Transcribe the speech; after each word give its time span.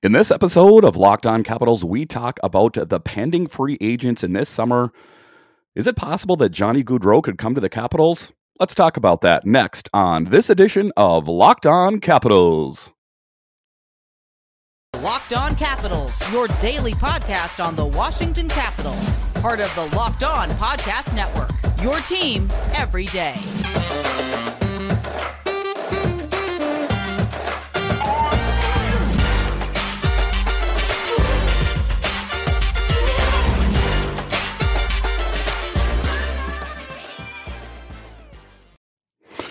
In 0.00 0.12
this 0.12 0.30
episode 0.30 0.84
of 0.84 0.96
Locked 0.96 1.26
On 1.26 1.42
Capitals, 1.42 1.84
we 1.84 2.06
talk 2.06 2.38
about 2.44 2.74
the 2.74 3.00
pending 3.00 3.48
free 3.48 3.76
agents 3.80 4.22
in 4.22 4.32
this 4.32 4.48
summer. 4.48 4.92
Is 5.74 5.88
it 5.88 5.96
possible 5.96 6.36
that 6.36 6.50
Johnny 6.50 6.84
Gaudreau 6.84 7.20
could 7.20 7.36
come 7.36 7.56
to 7.56 7.60
the 7.60 7.68
Capitals? 7.68 8.30
Let's 8.60 8.76
talk 8.76 8.96
about 8.96 9.22
that 9.22 9.44
next 9.44 9.88
on 9.92 10.26
this 10.26 10.50
edition 10.50 10.92
of 10.96 11.26
Locked 11.26 11.66
On 11.66 11.98
Capitals. 11.98 12.92
Locked 15.02 15.34
On 15.34 15.56
Capitals, 15.56 16.30
your 16.30 16.46
daily 16.60 16.92
podcast 16.92 17.64
on 17.64 17.74
the 17.74 17.86
Washington 17.86 18.48
Capitals, 18.48 19.26
part 19.34 19.58
of 19.58 19.74
the 19.74 19.86
Locked 19.96 20.22
On 20.22 20.48
Podcast 20.50 21.16
Network. 21.16 21.50
Your 21.82 21.98
team 22.02 22.46
every 22.72 23.06
day. 23.06 23.34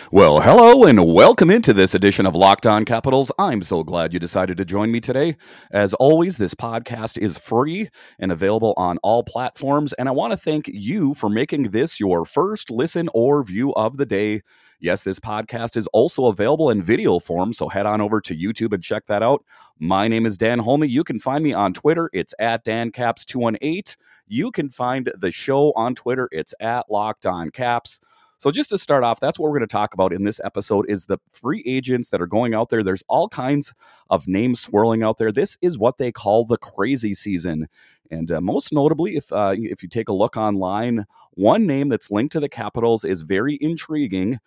Well, 0.10 0.40
hello 0.40 0.86
and 0.86 1.06
welcome 1.14 1.52
into 1.52 1.74
this 1.74 1.94
edition 1.94 2.26
of 2.26 2.34
Locked 2.34 2.66
On 2.66 2.86
Capitals. 2.86 3.30
I'm 3.38 3.62
so 3.62 3.84
glad 3.84 4.14
you 4.14 4.20
decided 4.20 4.56
to 4.56 4.64
join 4.64 4.90
me 4.90 5.02
today. 5.02 5.36
As 5.70 5.94
always, 5.96 6.38
this 6.38 6.54
podcast 6.54 7.18
is 7.18 7.38
free 7.38 7.90
and 8.18 8.32
available 8.32 8.74
on 8.78 9.00
all 9.00 9.22
platforms, 9.22 9.92
and 9.92 10.08
I 10.08 10.14
want 10.14 10.32
to 10.32 10.38
thank 10.38 10.70
you 10.70 11.14
for 11.14 11.28
making 11.28 11.72
this 11.72 12.00
your 12.00 12.24
first 12.24 12.72
listen 12.72 13.10
or 13.14 13.44
view 13.44 13.74
of 13.74 13.98
the 13.98 14.06
day. 14.06 14.44
Yes, 14.80 15.04
this 15.04 15.20
podcast 15.20 15.76
is 15.76 15.88
also 15.88 16.28
available 16.28 16.70
in 16.70 16.82
video 16.82 17.20
form, 17.20 17.52
so 17.52 17.68
head 17.68 17.86
on 17.86 18.00
over 18.00 18.22
to 18.22 18.34
YouTube 18.34 18.72
and 18.72 18.82
check 18.82 19.08
that 19.08 19.22
out. 19.22 19.44
My 19.78 20.08
name 20.08 20.26
is 20.26 20.38
Dan 20.38 20.60
Holme. 20.60 20.86
You 20.86 21.04
can 21.04 21.20
find 21.20 21.44
me 21.44 21.52
on 21.52 21.74
Twitter. 21.74 22.10
It's 22.14 22.34
at 22.40 22.64
DanCaps218. 22.64 23.98
You 24.30 24.52
can 24.52 24.70
find 24.70 25.12
the 25.18 25.32
show 25.32 25.74
on 25.76 25.96
Twitter. 25.96 26.30
It's 26.32 26.54
at 26.62 26.90
Locked 26.90 27.26
On 27.26 27.50
Caps. 27.50 28.00
So 28.40 28.52
just 28.52 28.70
to 28.70 28.78
start 28.78 29.04
off, 29.04 29.20
that's 29.20 29.40
what 29.40 29.46
we're 29.46 29.58
going 29.58 29.68
to 29.68 29.74
talk 29.74 29.94
about 29.94 30.14
in 30.14 30.24
this 30.24 30.40
episode 30.44 30.86
is 30.88 31.06
the 31.06 31.18
free 31.32 31.64
agents 31.66 32.10
that 32.10 32.22
are 32.22 32.28
going 32.28 32.54
out 32.54 32.70
there. 32.70 32.84
There's 32.84 33.04
all 33.08 33.28
kinds 33.30 33.74
of 34.10 34.28
names 34.28 34.60
swirling 34.60 35.02
out 35.02 35.18
there. 35.18 35.32
This 35.32 35.58
is 35.62 35.80
what 35.80 35.98
they 35.98 36.12
call 36.12 36.46
the 36.46 36.58
crazy 36.58 37.16
season. 37.16 37.68
And 38.12 38.32
uh, 38.32 38.40
most 38.40 38.72
notably, 38.72 39.18
if 39.18 39.34
uh, 39.34 39.56
if 39.58 39.82
you 39.84 39.90
take 39.90 40.08
a 40.08 40.14
look 40.14 40.38
online, 40.38 41.06
one 41.32 41.66
name 41.66 41.90
that's 41.90 42.12
linked 42.12 42.32
to 42.34 42.40
the 42.40 42.48
Capitals 42.48 43.04
is 43.04 43.24
very 43.24 43.58
intriguing. 43.60 44.40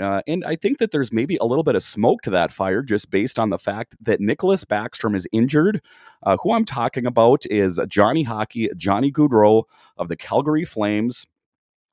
Uh, 0.00 0.22
and 0.26 0.44
I 0.44 0.56
think 0.56 0.78
that 0.78 0.90
there's 0.90 1.12
maybe 1.12 1.36
a 1.36 1.44
little 1.44 1.62
bit 1.62 1.76
of 1.76 1.82
smoke 1.82 2.22
to 2.22 2.30
that 2.30 2.50
fire 2.50 2.82
just 2.82 3.10
based 3.10 3.38
on 3.38 3.50
the 3.50 3.58
fact 3.58 3.94
that 4.00 4.20
Nicholas 4.20 4.64
Backstrom 4.64 5.14
is 5.14 5.28
injured. 5.30 5.80
Uh, 6.24 6.36
who 6.42 6.52
I'm 6.52 6.64
talking 6.64 7.06
about 7.06 7.44
is 7.48 7.78
Johnny 7.88 8.24
Hockey, 8.24 8.70
Johnny 8.76 9.12
Gaudreau 9.12 9.64
of 9.96 10.08
the 10.08 10.16
Calgary 10.16 10.64
Flames. 10.64 11.26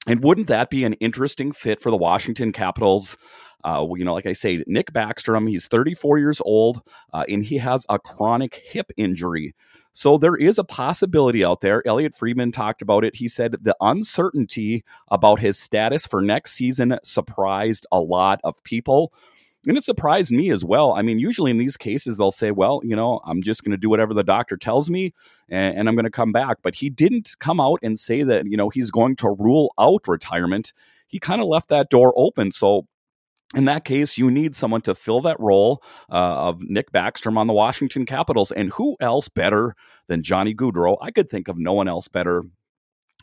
And 0.08 0.24
wouldn't 0.24 0.48
that 0.48 0.70
be 0.70 0.84
an 0.84 0.94
interesting 0.94 1.52
fit 1.52 1.80
for 1.80 1.92
the 1.92 1.98
Washington 1.98 2.52
Capitals? 2.52 3.18
Uh, 3.64 3.86
you 3.96 4.04
know, 4.04 4.14
like 4.14 4.26
I 4.26 4.34
say, 4.34 4.64
Nick 4.66 4.92
Backstrom, 4.92 5.48
he's 5.48 5.68
34 5.68 6.18
years 6.18 6.42
old 6.44 6.82
uh, 7.14 7.26
and 7.30 7.46
he 7.46 7.60
has 7.60 7.86
a 7.90 8.00
chronic 8.00 8.62
hip 8.66 8.92
injury. 8.98 9.54
So 9.94 10.18
there 10.18 10.36
is 10.36 10.58
a 10.58 10.64
possibility 10.64 11.44
out 11.44 11.62
there. 11.62 11.86
Elliotte 11.86 12.16
Friedman 12.16 12.52
talked 12.52 12.82
about 12.82 13.04
it. 13.04 13.18
He 13.18 13.28
said 13.28 13.58
the 13.62 13.76
uncertainty 13.82 14.84
about 15.10 15.40
his 15.40 15.60
status 15.60 16.08
for 16.08 16.22
next 16.22 16.54
season 16.54 16.98
surprised 17.04 17.86
a 17.92 18.00
lot 18.00 18.40
of 18.44 18.64
people. 18.64 19.14
And 19.68 19.78
it 19.78 19.84
surprised 19.84 20.32
me 20.32 20.50
as 20.50 20.66
well. 20.66 20.94
I 20.94 21.04
mean, 21.04 21.20
usually 21.20 21.52
in 21.52 21.60
these 21.60 21.78
cases, 21.78 22.18
they'll 22.18 22.32
say, 22.32 22.50
well, 22.50 22.82
you 22.84 22.96
know, 22.96 23.22
I'm 23.26 23.44
just 23.44 23.64
going 23.64 23.72
to 23.72 23.78
do 23.78 23.90
whatever 23.90 24.14
the 24.14 24.24
doctor 24.24 24.58
tells 24.58 24.90
me 24.90 25.14
and, 25.50 25.78
and 25.78 25.88
I'm 25.88 25.96
going 25.96 26.06
to 26.06 26.10
come 26.12 26.32
back. 26.32 26.58
But 26.64 26.76
he 26.76 26.90
didn't 26.90 27.36
come 27.40 27.60
out 27.60 27.80
and 27.84 28.00
say 28.00 28.24
that, 28.24 28.46
you 28.46 28.58
know, 28.58 28.70
he's 28.70 28.90
going 28.90 29.16
to 29.18 29.30
rule 29.30 29.74
out 29.80 30.08
retirement. 30.08 30.74
He 31.08 31.20
kind 31.20 31.42
of 31.42 31.48
left 31.48 31.70
that 31.70 31.90
door 31.90 32.12
open. 32.16 32.52
So 32.52 32.88
in 33.54 33.66
that 33.66 33.86
case, 33.86 34.18
you 34.18 34.32
need 34.32 34.56
someone 34.56 34.82
to 34.82 34.96
fill 34.96 35.22
that 35.22 35.40
role 35.40 35.84
uh, 36.10 36.48
of 36.48 36.64
Nick 36.64 36.92
Backstrom 36.92 37.38
on 37.38 37.46
the 37.46 37.54
Washington 37.54 38.06
Capitals. 38.06 38.52
And 38.52 38.72
who 38.72 38.98
else 39.00 39.30
better 39.30 39.76
than 40.08 40.24
Johnny 40.24 40.56
Gaudreau? 40.56 40.98
I 41.02 41.12
could 41.12 41.30
think 41.30 41.48
of 41.48 41.60
no 41.60 41.74
one 41.74 41.88
else 41.88 42.08
better 42.08 42.44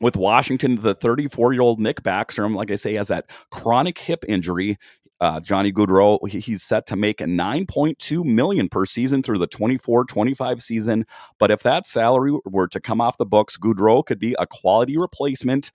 with 0.00 0.16
Washington, 0.16 0.80
the 0.82 0.94
34 0.94 1.52
year 1.52 1.62
old 1.62 1.80
Nick 1.80 2.02
Backstrom, 2.02 2.54
like 2.54 2.70
I 2.70 2.76
say, 2.76 2.94
has 2.94 3.08
that 3.08 3.26
chronic 3.50 3.98
hip 3.98 4.24
injury. 4.28 4.76
Uh, 5.20 5.40
Johnny 5.40 5.72
Gaudreau, 5.72 6.26
he's 6.28 6.62
set 6.62 6.86
to 6.86 6.96
make 6.96 7.18
9.2 7.18 8.24
million 8.24 8.68
per 8.68 8.86
season 8.86 9.22
through 9.22 9.38
the 9.38 9.48
24-25 9.48 10.62
season. 10.62 11.04
But 11.38 11.50
if 11.50 11.62
that 11.64 11.86
salary 11.86 12.38
were 12.44 12.68
to 12.68 12.80
come 12.80 13.00
off 13.00 13.18
the 13.18 13.26
books, 13.26 13.56
Gaudreau 13.56 14.04
could 14.06 14.20
be 14.20 14.36
a 14.38 14.46
quality 14.46 14.96
replacement. 14.96 15.72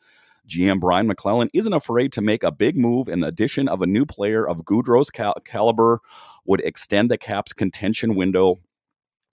GM 0.47 0.79
Brian 0.79 1.07
MacLellan 1.07 1.49
isn't 1.53 1.73
afraid 1.73 2.11
to 2.13 2.21
make 2.21 2.43
a 2.43 2.51
big 2.51 2.77
move, 2.77 3.07
and 3.07 3.23
the 3.23 3.27
addition 3.27 3.67
of 3.67 3.81
a 3.81 3.87
new 3.87 4.05
player 4.05 4.47
of 4.47 4.63
Gaudreau's 4.65 5.09
cal- 5.09 5.35
caliber 5.45 5.99
would 6.45 6.61
extend 6.61 7.09
the 7.09 7.17
Caps' 7.17 7.53
contention 7.53 8.15
window 8.15 8.59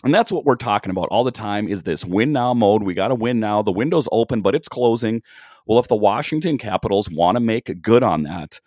and 0.02 0.14
that's 0.14 0.32
what 0.32 0.44
we're 0.46 0.56
talking 0.56 0.90
about 0.90 1.08
all 1.10 1.24
the 1.24 1.30
time 1.30 1.68
is 1.68 1.82
this 1.82 2.06
win 2.06 2.32
now 2.32 2.54
mode. 2.54 2.82
We 2.82 2.94
got 2.94 3.08
to 3.08 3.14
win 3.14 3.38
now. 3.38 3.60
The 3.62 3.72
window's 3.72 4.08
open, 4.12 4.40
but 4.40 4.54
it's 4.54 4.68
closing. 4.68 5.22
Well, 5.66 5.78
if 5.78 5.88
the 5.88 5.96
Washington 5.96 6.56
Capitals 6.56 7.10
want 7.10 7.36
to 7.36 7.40
make 7.40 7.82
good 7.82 8.02
on 8.02 8.22
that, 8.22 8.60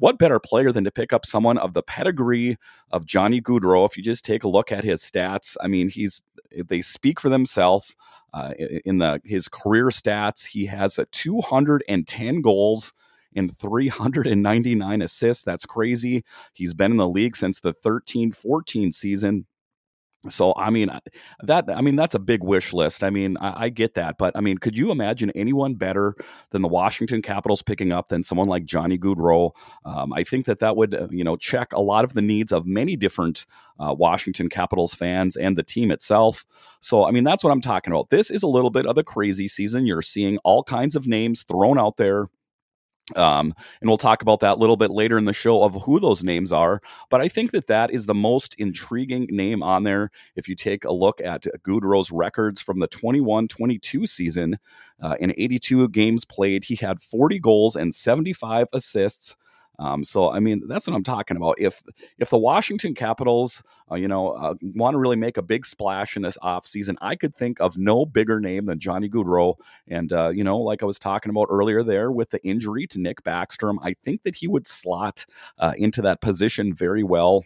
what 0.00 0.18
better 0.18 0.40
player 0.40 0.72
than 0.72 0.84
to 0.84 0.90
pick 0.90 1.12
up 1.12 1.24
someone 1.26 1.58
of 1.58 1.74
the 1.74 1.82
pedigree 1.82 2.56
of 2.90 3.06
Johnny 3.06 3.40
Gaudreau? 3.40 3.86
If 3.86 3.96
you 3.96 4.02
just 4.02 4.24
take 4.24 4.44
a 4.44 4.48
look 4.48 4.72
at 4.72 4.82
his 4.82 5.02
stats, 5.02 5.56
I 5.60 5.68
mean, 5.68 5.90
he's 5.90 6.22
they 6.66 6.80
speak 6.80 7.20
for 7.20 7.28
themselves. 7.28 7.94
Uh, 8.32 8.52
in 8.84 8.98
the 8.98 9.20
his 9.24 9.48
career 9.48 9.86
stats, 9.86 10.46
he 10.46 10.64
has 10.66 10.98
a 10.98 11.04
210 11.06 12.40
goals 12.42 12.92
and 13.36 13.54
399 13.56 15.02
assists. 15.02 15.44
That's 15.44 15.66
crazy. 15.66 16.24
He's 16.54 16.74
been 16.74 16.92
in 16.92 16.96
the 16.96 17.08
league 17.08 17.36
since 17.36 17.60
the 17.60 17.72
13 17.72 18.32
14 18.32 18.92
season. 18.92 19.46
So 20.28 20.52
I 20.54 20.68
mean 20.68 20.90
that 21.42 21.64
I 21.74 21.80
mean 21.80 21.96
that's 21.96 22.14
a 22.14 22.18
big 22.18 22.44
wish 22.44 22.74
list. 22.74 23.02
I 23.02 23.08
mean 23.08 23.38
I, 23.38 23.64
I, 23.64 23.68
get 23.70 23.94
that, 23.94 24.18
but 24.18 24.36
I 24.36 24.42
mean 24.42 24.58
could 24.58 24.76
you 24.76 24.90
imagine 24.90 25.30
anyone 25.34 25.74
better 25.74 26.14
than 26.50 26.60
the 26.60 26.68
Washington 26.68 27.22
Capitals 27.22 27.62
picking 27.62 27.90
up 27.90 28.08
than 28.08 28.22
someone 28.22 28.46
like 28.46 28.66
Johnny 28.66 28.98
Gaudreau? 28.98 29.52
Um, 29.86 30.12
I 30.12 30.24
think 30.24 30.44
that 30.44 30.58
that 30.58 30.76
would 30.76 30.94
uh, 30.94 31.08
you 31.10 31.24
know 31.24 31.36
check 31.36 31.72
a 31.72 31.80
lot 31.80 32.04
of 32.04 32.12
the 32.12 32.20
needs 32.20 32.52
of 32.52 32.66
many 32.66 32.96
different 32.96 33.46
uh, 33.78 33.94
Washington 33.94 34.50
Capitals 34.50 34.92
fans 34.92 35.36
and 35.36 35.56
the 35.56 35.62
team 35.62 35.90
itself. 35.90 36.44
So 36.80 37.06
I 37.06 37.12
mean 37.12 37.24
that's 37.24 37.42
what 37.42 37.50
I'm 37.50 37.62
talking 37.62 37.92
about. 37.92 38.10
This 38.10 38.30
is 38.30 38.42
a 38.42 38.48
little 38.48 38.70
bit 38.70 38.84
of 38.84 38.96
the 38.96 39.04
crazy 39.04 39.48
season. 39.48 39.86
You're 39.86 40.02
seeing 40.02 40.36
all 40.44 40.62
kinds 40.62 40.96
of 40.96 41.06
names 41.06 41.44
thrown 41.44 41.78
out 41.78 41.96
there 41.96 42.28
um, 43.16 43.54
and 43.80 43.90
we'll 43.90 43.98
talk 43.98 44.22
about 44.22 44.40
that 44.40 44.52
a 44.52 44.60
little 44.60 44.76
bit 44.76 44.90
later 44.90 45.18
in 45.18 45.24
the 45.24 45.32
show 45.32 45.62
of 45.62 45.82
who 45.82 46.00
those 46.00 46.22
names 46.24 46.52
are. 46.52 46.80
But 47.08 47.20
I 47.20 47.28
think 47.28 47.52
that 47.52 47.66
that 47.68 47.90
is 47.90 48.06
the 48.06 48.14
most 48.14 48.54
intriguing 48.58 49.26
name 49.30 49.62
on 49.62 49.84
there. 49.84 50.10
If 50.36 50.48
you 50.48 50.54
take 50.54 50.84
a 50.84 50.92
look 50.92 51.20
at 51.20 51.46
Gaudreau's 51.66 52.10
records 52.10 52.60
from 52.60 52.78
the 52.80 52.88
21 52.88 53.48
22 53.48 54.06
season, 54.06 54.58
uh, 55.02 55.16
in 55.18 55.32
82 55.36 55.88
games 55.88 56.24
played, 56.24 56.64
he 56.64 56.76
had 56.76 57.00
40 57.00 57.38
goals 57.38 57.76
and 57.76 57.94
75 57.94 58.66
assists. 58.72 59.36
Um, 59.80 60.04
so 60.04 60.30
I 60.30 60.40
mean, 60.40 60.68
that's 60.68 60.86
what 60.86 60.94
I'm 60.94 61.02
talking 61.02 61.36
about. 61.38 61.56
If 61.58 61.82
if 62.18 62.28
the 62.28 62.38
Washington 62.38 62.94
Capitals, 62.94 63.62
uh, 63.90 63.94
you 63.94 64.08
know, 64.08 64.32
uh, 64.32 64.54
want 64.74 64.94
to 64.94 64.98
really 64.98 65.16
make 65.16 65.38
a 65.38 65.42
big 65.42 65.64
splash 65.64 66.16
in 66.16 66.22
this 66.22 66.36
offseason, 66.42 66.96
I 67.00 67.16
could 67.16 67.34
think 67.34 67.60
of 67.60 67.78
no 67.78 68.04
bigger 68.04 68.40
name 68.40 68.66
than 68.66 68.78
Johnny 68.78 69.08
Gaudreau. 69.08 69.54
And 69.88 70.12
uh, 70.12 70.28
you 70.28 70.44
know, 70.44 70.58
like 70.58 70.82
I 70.82 70.86
was 70.86 70.98
talking 70.98 71.30
about 71.30 71.46
earlier, 71.50 71.82
there 71.82 72.12
with 72.12 72.28
the 72.28 72.46
injury 72.46 72.86
to 72.88 73.00
Nick 73.00 73.22
Backstrom, 73.24 73.78
I 73.82 73.94
think 74.04 74.22
that 74.24 74.36
he 74.36 74.46
would 74.46 74.66
slot 74.66 75.24
uh, 75.58 75.72
into 75.78 76.02
that 76.02 76.20
position 76.20 76.74
very 76.74 77.02
well. 77.02 77.44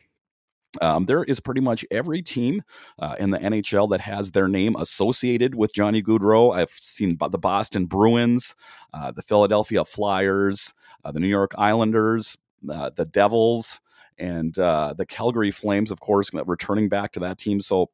Um, 0.81 1.07
there 1.07 1.25
is 1.25 1.41
pretty 1.41 1.61
much 1.61 1.85
every 1.91 2.23
team 2.23 2.62
uh, 2.99 3.17
in 3.19 3.31
the 3.31 3.39
NHL 3.39 3.91
that 3.91 4.01
has 4.01 4.33
their 4.33 4.48
name 4.48 4.77
associated 4.77 5.54
with 5.54 5.75
Johnny 5.75 6.03
Gaudreau. 6.03 6.54
I've 6.54 6.72
seen 6.72 7.16
the 7.19 7.39
Boston 7.39 7.87
Bruins, 7.87 8.54
uh, 8.93 9.13
the 9.13 9.22
Philadelphia 9.22 9.84
Flyers, 9.84 10.72
uh, 11.04 11.13
the 11.13 11.21
New 11.21 11.28
York 11.28 11.53
Islanders, 11.57 12.37
uh, 12.71 12.91
the 12.95 13.04
Devils, 13.04 13.81
and 14.19 14.59
uh, 14.59 14.95
the 14.97 15.07
Calgary 15.07 15.51
Flames, 15.51 15.91
of 15.91 16.01
course, 16.01 16.31
returning 16.33 16.89
back 16.89 17.13
to 17.13 17.21
that 17.21 17.39
team. 17.39 17.60
So 17.60 17.91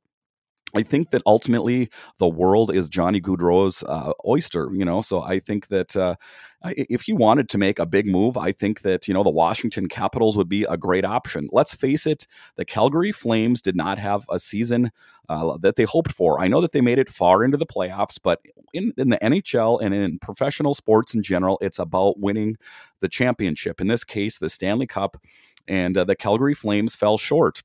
I 0.75 0.83
think 0.83 1.11
that 1.11 1.23
ultimately 1.27 1.91
the 2.19 2.29
world 2.29 2.75
is 2.75 2.89
Johnny 2.89 3.21
Gaudreau's 3.21 3.83
uh, 3.83 4.13
oyster, 4.27 4.71
you 4.73 4.85
know. 4.85 5.01
So 5.01 5.23
I 5.23 5.41
think 5.41 5.69
that 5.69 5.97
uh, 5.97 6.15
if 6.65 7.09
you 7.09 7.17
wanted 7.17 7.49
to 7.51 7.59
make 7.59 7.79
a 7.79 7.87
big 7.87 8.07
move, 8.07 8.37
I 8.37 8.53
think 8.53 8.83
that 8.83 9.09
you 9.09 9.15
know 9.15 9.23
the 9.23 9.31
Washington 9.31 9.89
Capitals 9.89 10.37
would 10.37 10.49
be 10.49 10.65
a 10.65 10.77
great 10.77 11.05
option. 11.05 11.49
Let's 11.53 11.75
face 11.75 12.07
it, 12.07 12.27
the 12.57 12.65
Calgary 12.65 13.13
Flames 13.13 13.63
did 13.63 13.77
not 13.77 13.99
have 13.99 14.27
a 14.31 14.39
season 14.39 14.91
uh, 15.29 15.57
that 15.59 15.77
they 15.77 15.85
hoped 15.85 16.13
for. 16.13 16.41
I 16.41 16.49
know 16.49 16.61
that 16.61 16.73
they 16.73 16.81
made 16.81 16.99
it 16.99 17.11
far 17.11 17.45
into 17.45 17.57
the 17.57 17.67
playoffs, 17.67 18.19
but 18.23 18.41
in, 18.73 18.93
in 18.97 19.09
the 19.11 19.19
NHL 19.19 19.81
and 19.83 19.95
in 19.95 20.19
professional 20.19 20.75
sports 20.75 21.15
in 21.15 21.23
general, 21.23 21.59
it's 21.61 21.79
about 21.79 22.19
winning 22.19 22.57
the 23.01 23.09
championship. 23.09 23.81
In 23.81 23.87
this 23.87 24.05
case, 24.05 24.39
the 24.39 24.49
Stanley 24.49 24.87
Cup, 24.87 25.17
and 25.67 25.97
uh, 25.97 26.05
the 26.05 26.17
Calgary 26.17 26.55
Flames 26.55 26.95
fell 26.95 27.17
short. 27.17 27.63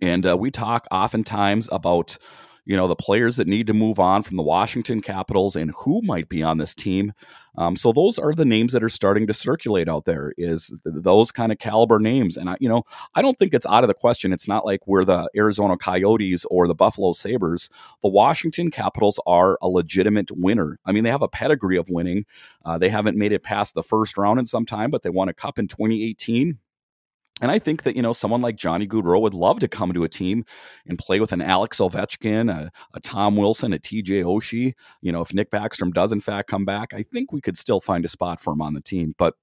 And 0.00 0.26
uh, 0.26 0.36
we 0.36 0.50
talk 0.50 0.86
oftentimes 0.90 1.68
about 1.72 2.18
you 2.64 2.76
know 2.76 2.88
the 2.88 2.96
players 2.96 3.36
that 3.36 3.46
need 3.46 3.66
to 3.66 3.74
move 3.74 3.98
on 3.98 4.22
from 4.22 4.36
the 4.36 4.42
Washington 4.42 5.00
Capitals 5.00 5.56
and 5.56 5.72
who 5.84 6.00
might 6.02 6.28
be 6.28 6.42
on 6.42 6.58
this 6.58 6.74
team. 6.74 7.12
Um, 7.56 7.76
so 7.76 7.92
those 7.92 8.18
are 8.18 8.32
the 8.32 8.44
names 8.44 8.72
that 8.72 8.82
are 8.82 8.88
starting 8.88 9.26
to 9.28 9.34
circulate 9.34 9.88
out 9.88 10.06
there. 10.06 10.32
Is 10.36 10.80
those 10.84 11.30
kind 11.30 11.52
of 11.52 11.58
caliber 11.58 12.00
names, 12.00 12.36
and 12.36 12.48
I, 12.48 12.56
you 12.60 12.68
know, 12.68 12.84
I 13.14 13.22
don't 13.22 13.38
think 13.38 13.54
it's 13.54 13.66
out 13.66 13.84
of 13.84 13.88
the 13.88 13.94
question. 13.94 14.32
It's 14.32 14.48
not 14.48 14.64
like 14.64 14.86
we're 14.86 15.04
the 15.04 15.28
Arizona 15.36 15.76
Coyotes 15.76 16.44
or 16.46 16.66
the 16.66 16.74
Buffalo 16.74 17.12
Sabres. 17.12 17.68
The 18.02 18.08
Washington 18.08 18.70
Capitals 18.70 19.20
are 19.26 19.58
a 19.62 19.68
legitimate 19.68 20.30
winner. 20.32 20.78
I 20.84 20.92
mean, 20.92 21.04
they 21.04 21.10
have 21.10 21.22
a 21.22 21.28
pedigree 21.28 21.76
of 21.76 21.90
winning. 21.90 22.24
Uh, 22.64 22.78
they 22.78 22.88
haven't 22.88 23.18
made 23.18 23.32
it 23.32 23.42
past 23.42 23.74
the 23.74 23.82
first 23.82 24.16
round 24.16 24.38
in 24.38 24.46
some 24.46 24.66
time, 24.66 24.90
but 24.90 25.02
they 25.02 25.10
won 25.10 25.28
a 25.28 25.34
cup 25.34 25.58
in 25.58 25.68
2018. 25.68 26.58
And 27.40 27.50
I 27.50 27.58
think 27.58 27.82
that, 27.82 27.96
you 27.96 28.02
know, 28.02 28.12
someone 28.12 28.42
like 28.42 28.56
Johnny 28.56 28.86
Gaudreau 28.86 29.20
would 29.20 29.34
love 29.34 29.58
to 29.60 29.68
come 29.68 29.92
to 29.92 30.04
a 30.04 30.08
team 30.08 30.44
and 30.86 30.98
play 30.98 31.18
with 31.18 31.32
an 31.32 31.42
Alex 31.42 31.78
Ovechkin, 31.78 32.48
a, 32.48 32.70
a 32.94 33.00
Tom 33.00 33.36
Wilson, 33.36 33.72
a 33.72 33.78
TJ 33.78 34.22
Oshie. 34.22 34.74
You 35.02 35.12
know, 35.12 35.20
if 35.20 35.34
Nick 35.34 35.50
Backstrom 35.50 35.92
does 35.92 36.12
in 36.12 36.20
fact 36.20 36.48
come 36.48 36.64
back, 36.64 36.94
I 36.94 37.02
think 37.02 37.32
we 37.32 37.40
could 37.40 37.58
still 37.58 37.80
find 37.80 38.04
a 38.04 38.08
spot 38.08 38.40
for 38.40 38.52
him 38.52 38.62
on 38.62 38.74
the 38.74 38.80
team. 38.80 39.14
But 39.18 39.34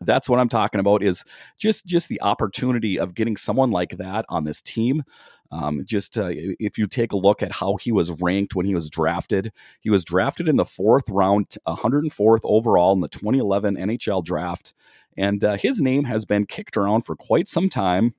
that's 0.00 0.28
what 0.28 0.40
I'm 0.40 0.48
talking 0.48 0.80
about 0.80 1.02
is 1.04 1.24
just 1.56 1.86
just 1.86 2.08
the 2.08 2.20
opportunity 2.20 2.98
of 2.98 3.14
getting 3.14 3.36
someone 3.36 3.70
like 3.70 3.96
that 3.98 4.24
on 4.28 4.42
this 4.44 4.60
team. 4.60 5.04
Um, 5.52 5.84
just 5.86 6.18
uh, 6.18 6.30
if 6.32 6.78
you 6.78 6.88
take 6.88 7.12
a 7.12 7.16
look 7.16 7.42
at 7.42 7.52
how 7.52 7.76
he 7.76 7.92
was 7.92 8.10
ranked 8.20 8.56
when 8.56 8.66
he 8.66 8.74
was 8.74 8.90
drafted, 8.90 9.52
he 9.80 9.90
was 9.90 10.02
drafted 10.02 10.48
in 10.48 10.56
the 10.56 10.64
fourth 10.64 11.08
round, 11.08 11.56
104th 11.68 12.40
overall 12.42 12.92
in 12.92 13.00
the 13.00 13.08
2011 13.08 13.76
NHL 13.76 14.24
draft. 14.24 14.74
And 15.16 15.42
uh, 15.44 15.56
his 15.56 15.80
name 15.80 16.04
has 16.04 16.24
been 16.24 16.46
kicked 16.46 16.76
around 16.76 17.02
for 17.02 17.16
quite 17.16 17.48
some 17.48 17.68
time. 17.68 18.14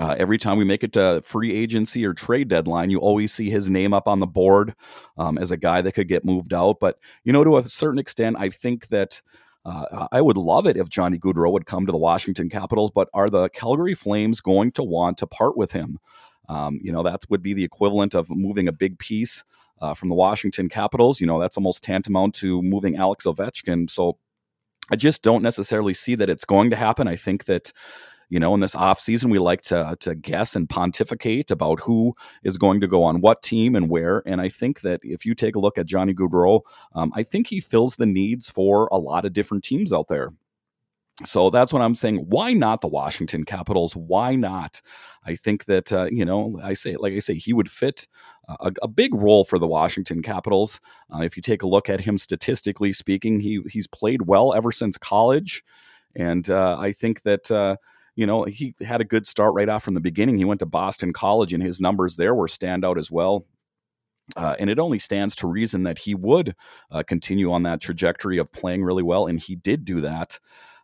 Uh, 0.00 0.14
every 0.18 0.38
time 0.38 0.56
we 0.56 0.64
make 0.64 0.82
it 0.82 0.94
to 0.94 1.20
free 1.22 1.54
agency 1.54 2.04
or 2.06 2.14
trade 2.14 2.48
deadline, 2.48 2.88
you 2.88 2.98
always 2.98 3.32
see 3.32 3.50
his 3.50 3.68
name 3.68 3.92
up 3.92 4.08
on 4.08 4.20
the 4.20 4.26
board 4.26 4.74
um, 5.18 5.36
as 5.36 5.50
a 5.50 5.56
guy 5.56 5.82
that 5.82 5.92
could 5.92 6.08
get 6.08 6.24
moved 6.24 6.54
out. 6.54 6.80
But, 6.80 6.98
you 7.24 7.32
know, 7.32 7.44
to 7.44 7.58
a 7.58 7.62
certain 7.62 7.98
extent, 7.98 8.36
I 8.38 8.48
think 8.48 8.88
that 8.88 9.20
uh, 9.64 10.08
I 10.10 10.22
would 10.22 10.38
love 10.38 10.66
it 10.66 10.78
if 10.78 10.88
Johnny 10.88 11.18
Gaudreau 11.18 11.52
would 11.52 11.66
come 11.66 11.84
to 11.86 11.92
the 11.92 11.98
Washington 11.98 12.48
Capitals, 12.48 12.90
but 12.90 13.08
are 13.12 13.28
the 13.28 13.48
Calgary 13.50 13.94
Flames 13.94 14.40
going 14.40 14.72
to 14.72 14.82
want 14.82 15.18
to 15.18 15.26
part 15.26 15.56
with 15.56 15.72
him? 15.72 15.98
Um, 16.48 16.80
you 16.82 16.90
know, 16.90 17.02
that 17.02 17.20
would 17.28 17.42
be 17.42 17.54
the 17.54 17.64
equivalent 17.64 18.14
of 18.14 18.28
moving 18.30 18.68
a 18.68 18.72
big 18.72 18.98
piece 18.98 19.44
uh, 19.80 19.94
from 19.94 20.08
the 20.08 20.14
Washington 20.14 20.68
Capitals. 20.68 21.20
You 21.20 21.26
know, 21.26 21.38
that's 21.38 21.56
almost 21.56 21.84
tantamount 21.84 22.34
to 22.36 22.60
moving 22.62 22.96
Alex 22.96 23.24
Ovechkin. 23.24 23.90
So 23.90 24.18
I 24.90 24.96
just 24.96 25.22
don't 25.22 25.42
necessarily 25.42 25.94
see 25.94 26.14
that 26.16 26.30
it's 26.30 26.44
going 26.44 26.70
to 26.70 26.76
happen. 26.76 27.08
I 27.08 27.16
think 27.16 27.44
that 27.44 27.72
you 28.32 28.40
know 28.40 28.54
in 28.54 28.60
this 28.60 28.74
off 28.74 28.98
season 28.98 29.30
we 29.30 29.38
like 29.38 29.60
to 29.60 29.96
to 30.00 30.14
guess 30.14 30.56
and 30.56 30.68
pontificate 30.68 31.50
about 31.50 31.80
who 31.80 32.14
is 32.42 32.56
going 32.56 32.80
to 32.80 32.88
go 32.88 33.04
on 33.04 33.20
what 33.20 33.42
team 33.42 33.76
and 33.76 33.90
where 33.90 34.22
and 34.24 34.40
i 34.40 34.48
think 34.48 34.80
that 34.80 35.00
if 35.02 35.26
you 35.26 35.34
take 35.34 35.54
a 35.54 35.58
look 35.58 35.76
at 35.76 35.84
johnny 35.84 36.14
gaudreau 36.14 36.62
um, 36.94 37.12
i 37.14 37.22
think 37.22 37.46
he 37.46 37.60
fills 37.60 37.96
the 37.96 38.06
needs 38.06 38.48
for 38.48 38.88
a 38.90 38.96
lot 38.96 39.26
of 39.26 39.34
different 39.34 39.62
teams 39.62 39.92
out 39.92 40.08
there 40.08 40.32
so 41.24 41.50
that's 41.50 41.72
what 41.72 41.82
I'm 41.82 41.94
saying. 41.94 42.16
Why 42.28 42.52
not 42.52 42.80
the 42.80 42.88
Washington 42.88 43.44
Capitals? 43.44 43.94
Why 43.94 44.34
not? 44.34 44.80
I 45.24 45.36
think 45.36 45.66
that 45.66 45.92
uh, 45.92 46.08
you 46.10 46.24
know, 46.24 46.60
I 46.62 46.74
say, 46.74 46.96
like 46.96 47.12
I 47.12 47.18
say, 47.18 47.34
he 47.34 47.52
would 47.52 47.70
fit 47.70 48.06
a, 48.48 48.72
a 48.82 48.88
big 48.88 49.14
role 49.14 49.44
for 49.44 49.58
the 49.58 49.66
Washington 49.66 50.22
Capitals. 50.22 50.80
Uh, 51.14 51.20
if 51.22 51.36
you 51.36 51.42
take 51.42 51.62
a 51.62 51.68
look 51.68 51.88
at 51.88 52.00
him 52.00 52.18
statistically 52.18 52.92
speaking, 52.92 53.40
he 53.40 53.60
he's 53.70 53.86
played 53.86 54.22
well 54.22 54.54
ever 54.54 54.72
since 54.72 54.98
college, 54.98 55.62
and 56.16 56.50
uh, 56.50 56.76
I 56.78 56.92
think 56.92 57.22
that. 57.22 57.50
Uh, 57.50 57.76
you 58.14 58.26
know, 58.26 58.44
he 58.44 58.74
had 58.82 59.00
a 59.00 59.04
good 59.04 59.26
start 59.26 59.54
right 59.54 59.70
off 59.70 59.82
from 59.82 59.94
the 59.94 60.00
beginning. 60.00 60.36
He 60.36 60.44
went 60.44 60.60
to 60.60 60.66
Boston 60.66 61.14
College, 61.14 61.54
and 61.54 61.62
his 61.62 61.80
numbers 61.80 62.16
there 62.16 62.34
were 62.34 62.46
standout 62.46 62.98
as 62.98 63.10
well. 63.10 63.46
Uh, 64.36 64.54
and 64.58 64.70
it 64.70 64.78
only 64.78 64.98
stands 64.98 65.34
to 65.36 65.46
reason 65.46 65.82
that 65.84 65.98
he 65.98 66.14
would 66.14 66.54
uh, 66.90 67.02
continue 67.02 67.52
on 67.52 67.62
that 67.64 67.80
trajectory 67.80 68.38
of 68.38 68.52
playing 68.52 68.82
really 68.84 69.02
well, 69.02 69.26
and 69.26 69.40
he 69.40 69.56
did 69.56 69.84
do 69.84 70.00
that. 70.02 70.38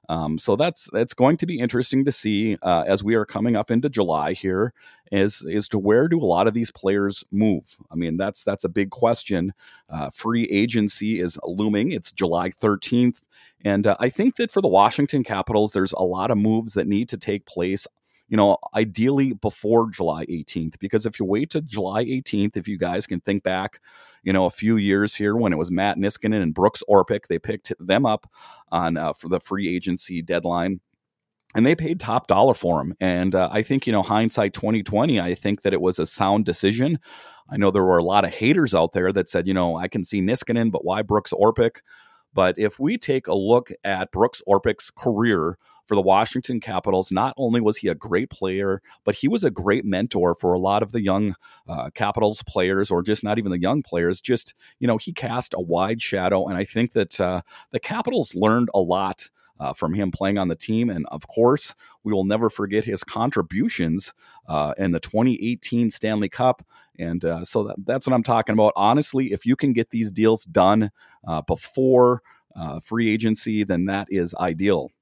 Um, 0.09 0.39
so 0.39 0.57
that's 0.57 0.89
that's 0.93 1.15
going 1.15 1.37
to 1.39 1.47
be 1.47 1.59
interesting 1.59 2.05
to 2.05 2.13
see 2.13 2.57
uh, 2.63 2.85
as 2.87 3.05
we 3.05 3.15
are 3.15 3.27
coming 3.27 3.57
up 3.57 3.71
into 3.71 3.89
July 3.89 4.33
here, 4.33 4.73
is 5.13 5.45
is 5.47 5.69
to 5.69 5.79
where 5.79 6.09
do 6.09 6.19
a 6.19 6.25
lot 6.25 6.47
of 6.47 6.55
these 6.55 6.71
players 6.71 7.25
move? 7.31 7.77
I 7.91 7.95
mean, 7.95 8.17
that's 8.17 8.43
that's 8.43 8.65
a 8.65 8.71
big 8.71 8.91
question. 8.91 9.53
Uh, 9.91 10.11
free 10.11 10.45
agency 10.45 11.21
is 11.21 11.39
looming. 11.45 11.93
It's 11.93 12.11
July 12.11 12.51
thirteenth, 12.51 13.21
and 13.65 13.87
uh, 13.87 13.97
I 14.01 14.09
think 14.09 14.37
that 14.37 14.51
for 14.51 14.63
the 14.63 14.69
Washington 14.69 15.25
Capitals, 15.25 15.73
there's 15.73 15.93
a 15.93 16.03
lot 16.03 16.31
of 16.31 16.39
moves 16.39 16.73
that 16.75 16.87
need 16.87 17.09
to 17.11 17.19
take 17.19 17.45
place 17.45 17.87
you 18.29 18.37
know, 18.37 18.59
ideally 18.75 19.33
before 19.33 19.91
July 19.91 20.27
18th. 20.27 20.79
Because 20.79 21.07
if 21.07 21.19
you 21.19 21.25
wait 21.25 21.51
to 21.51 21.61
July 21.61 22.05
18th, 22.05 22.57
if 22.57 22.69
you 22.69 22.79
guys 22.79 23.07
can 23.07 23.21
think 23.21 23.43
back, 23.43 23.81
you 24.23 24.33
know, 24.33 24.45
a 24.45 24.51
few 24.51 24.77
years 24.77 25.15
here 25.15 25.37
when 25.37 25.53
it 25.53 25.57
was 25.57 25.71
Matt 25.71 25.97
Niskanen 25.97 26.43
and 26.43 26.55
Brooks 26.55 26.83
Orpik, 26.89 27.27
they 27.29 27.39
picked 27.39 27.73
them 27.81 28.05
up 28.05 28.31
on 28.71 28.97
uh, 28.97 29.13
for 29.15 29.29
the 29.29 29.41
free 29.41 29.75
agency 29.75 30.23
deadline 30.23 30.81
and 31.55 31.65
they 31.65 31.75
paid 31.75 31.99
top 31.99 32.27
dollar 32.27 32.55
for 32.55 32.81
him. 32.81 32.95
And 33.01 33.35
uh, 33.35 33.49
I 33.51 33.63
think, 33.63 33.87
you 33.87 33.93
know, 33.93 34.03
hindsight 34.03 34.53
2020, 34.53 35.19
I 35.21 35.35
think 35.35 35.63
that 35.63 35.73
it 35.73 35.81
was 35.81 35.99
a 35.99 36.07
sound 36.07 36.45
decision. 36.45 36.99
I 37.49 37.57
know 37.57 37.71
there 37.71 37.85
were 37.85 37.99
a 37.99 38.05
lot 38.05 38.25
of 38.27 38.35
haters 38.35 38.75
out 38.75 38.93
there 38.93 39.13
that 39.13 39.29
said, 39.29 39.47
you 39.47 39.55
know, 39.55 39.77
I 39.77 39.89
can 39.89 40.05
see 40.05 40.21
Niskanen, 40.21 40.71
but 40.71 40.85
why 40.85 41.01
Brooks 41.03 41.33
Orpik? 41.33 41.79
But 42.35 42.59
if 42.59 42.79
we 42.79 42.99
take 42.99 43.27
a 43.27 43.35
look 43.35 43.71
at 43.85 44.13
Brooks 44.13 44.43
Orpik's 44.47 44.91
career 44.91 45.57
for 45.89 45.95
the 45.95 46.03
Washington 46.03 46.61
Capitals, 46.61 47.11
not 47.11 47.33
only 47.39 47.63
was 47.63 47.79
he 47.79 47.89
a 47.89 47.95
great 47.95 48.29
player, 48.29 48.83
but 49.05 49.15
he 49.17 49.27
was 49.27 49.43
a 49.43 49.51
great 49.51 49.87
mentor 49.87 50.35
for 50.35 50.53
a 50.53 50.59
lot 50.59 50.83
of 50.83 50.93
the 50.93 51.03
young 51.03 51.35
uh, 51.67 51.89
Capitals 51.95 52.43
players, 52.43 52.91
or 52.91 53.03
just 53.03 53.25
not 53.25 53.39
even 53.39 53.51
the 53.51 53.61
young 53.61 53.83
players. 53.83 54.21
Just, 54.21 54.53
you 54.79 54.87
know, 54.87 54.99
he 54.99 55.15
cast 55.15 55.55
a 55.55 55.61
wide 55.61 56.03
shadow. 56.03 56.47
And 56.47 56.59
I 56.59 56.65
think 56.65 56.93
that 56.93 57.19
uh, 57.19 57.41
the 57.73 57.81
Capitals 57.81 58.35
learned 58.35 58.69
a 58.75 58.81
lot. 58.81 59.31
Uh, 59.61 59.73
from 59.73 59.93
him 59.93 60.13
playing 60.13 60.39
on 60.39 60.47
the 60.47 60.55
team. 60.55 60.89
And 60.89 61.05
of 61.11 61.27
course, 61.27 61.75
we 62.05 62.13
will 62.13 62.23
never 62.23 62.49
forget 62.49 62.85
his 62.85 63.03
contributions 63.03 64.15
uh, 64.47 64.73
in 64.79 64.93
the 64.93 65.01
2018 65.01 65.91
Stanley 65.91 66.29
Cup. 66.29 66.65
And 66.97 67.25
uh, 67.25 67.43
so 67.45 67.65
that, 67.65 67.75
that's 67.85 68.07
what 68.07 68.15
I'm 68.15 68.23
talking 68.23 68.53
about. 68.53 68.73
Honestly, 68.77 69.33
if 69.33 69.45
you 69.45 69.57
can 69.57 69.73
get 69.73 69.91
these 69.91 70.13
deals 70.13 70.45
done 70.45 70.93
uh, 71.27 71.43
before 71.43 72.23
uh, 72.55 72.79
free 72.79 73.13
agency, 73.13 73.65
then 73.65 73.87
that 73.87 74.07
is 74.11 74.33
ideal. 74.37 74.93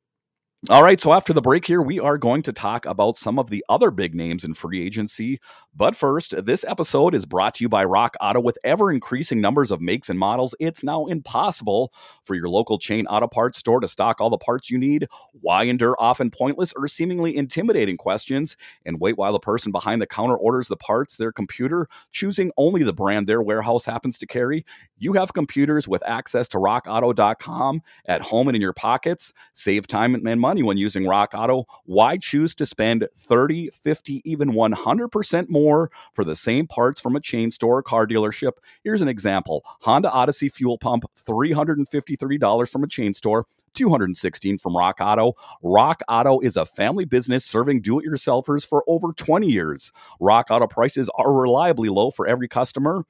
All 0.70 0.82
right, 0.82 0.99
so 0.99 1.12
after 1.12 1.35
the 1.35 1.43
break 1.43 1.67
here, 1.67 1.82
we 1.82 2.00
are 2.00 2.17
going 2.17 2.41
to 2.43 2.53
talk 2.53 2.87
about 2.87 3.19
some 3.19 3.38
of 3.38 3.50
the 3.50 3.62
other 3.69 3.91
big 3.91 4.14
names 4.14 4.43
in 4.43 4.55
free 4.55 4.85
agency. 4.85 5.38
But 5.76 5.94
first, 5.94 6.35
this 6.44 6.64
episode 6.64 7.14
is 7.14 7.26
brought 7.26 7.55
to 7.56 7.64
you 7.64 7.69
by 7.69 7.85
Rock 7.85 8.16
Auto. 8.23 8.40
With 8.40 8.59
ever 8.64 8.90
increasing 8.90 9.40
numbers 9.40 9.71
of 9.71 9.83
makes 9.83 10.09
and 10.09 10.19
models, 10.19 10.54
it's 10.59 10.83
now 10.83 11.04
impossible 11.04 11.92
for 12.25 12.35
your 12.35 12.49
local 12.49 12.78
chain 12.78 13.07
auto 13.07 13.28
parts 13.28 13.59
store 13.59 13.81
to 13.81 13.87
stock 13.87 14.19
all 14.19 14.31
the 14.31 14.38
parts 14.38 14.71
you 14.71 14.78
need. 14.78 15.07
Why 15.35 15.64
endure 15.64 15.95
often 16.00 16.31
pointless 16.31 16.73
or 16.75 16.88
seemingly 16.88 17.37
intimidating 17.37 17.99
questions 17.99 18.57
and 18.85 18.99
wait 18.99 19.19
while 19.19 19.33
the 19.35 19.38
person 19.38 19.71
behind 19.71 20.00
the 20.00 20.07
counter 20.07 20.37
orders 20.37 20.69
the 20.69 20.76
parts 20.76 21.16
their 21.16 21.33
computer, 21.33 21.87
choosing 22.11 22.50
only 22.57 22.83
the 22.83 22.95
brand 22.95 23.28
their 23.28 23.42
warehouse 23.42 23.85
happens 23.85 24.16
to 24.19 24.26
carry? 24.26 24.64
You 24.99 25.12
have 25.12 25.35
computers 25.35 25.87
with 25.87 26.02
access 26.07 26.49
to 26.49 26.59
rockauto.com 26.59 27.83
at 28.07 28.23
home 28.23 28.49
and 28.49 28.57
in 28.57 28.62
your 28.62 28.73
pockets. 28.73 29.35
Save 29.52 29.87
time 29.87 30.14
and 30.14 30.25
money 30.40 30.46
when 30.55 30.76
using 30.76 31.07
Rock 31.07 31.33
Auto. 31.35 31.67
Why 31.85 32.17
choose 32.17 32.55
to 32.57 32.67
spend 32.67 33.09
30, 33.17 33.71
50, 33.83 34.23
even 34.25 34.53
100% 34.53 35.50
more 35.50 35.91
for 36.15 36.25
the 36.25 36.37
same 36.37 36.67
parts 36.67 37.00
from 37.00 37.17
a 37.17 37.21
chain 37.21 37.50
store 37.50 37.79
or 37.79 37.83
car 37.83 38.07
dealership? 38.07 38.53
Here's 38.85 39.03
an 39.03 39.09
example 39.09 39.65
Honda 39.83 40.11
Odyssey 40.11 40.49
fuel 40.49 40.79
pump, 40.79 41.05
$353 41.17 42.71
from 42.71 42.85
a 42.85 42.88
chain 42.88 43.15
store. 43.15 43.47
216 43.75 44.57
from 44.57 44.75
Rock 44.75 44.97
Auto. 45.00 45.35
Rock 45.62 46.00
Auto 46.09 46.41
is 46.41 46.57
a 46.57 46.65
family 46.65 47.05
business 47.05 47.45
serving 47.45 47.83
do 47.83 48.00
it 48.00 48.07
yourselfers 48.07 48.67
for 48.67 48.83
over 48.88 49.12
20 49.12 49.49
years. 49.49 49.93
Rock 50.19 50.47
Auto 50.50 50.67
prices 50.67 51.11
are 51.15 51.31
reliably 51.33 51.91
low 51.91 52.11
for 52.11 52.26
every 52.26 52.49
customer. 52.49 53.05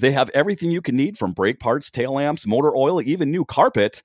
They 0.00 0.12
have 0.12 0.30
everything 0.30 0.70
you 0.70 0.80
can 0.80 0.96
need 0.96 1.18
from 1.18 1.32
brake 1.32 1.60
parts, 1.60 1.90
tail 1.90 2.14
lamps, 2.14 2.46
motor 2.46 2.74
oil, 2.74 3.02
even 3.02 3.30
new 3.30 3.44
carpet. 3.44 4.02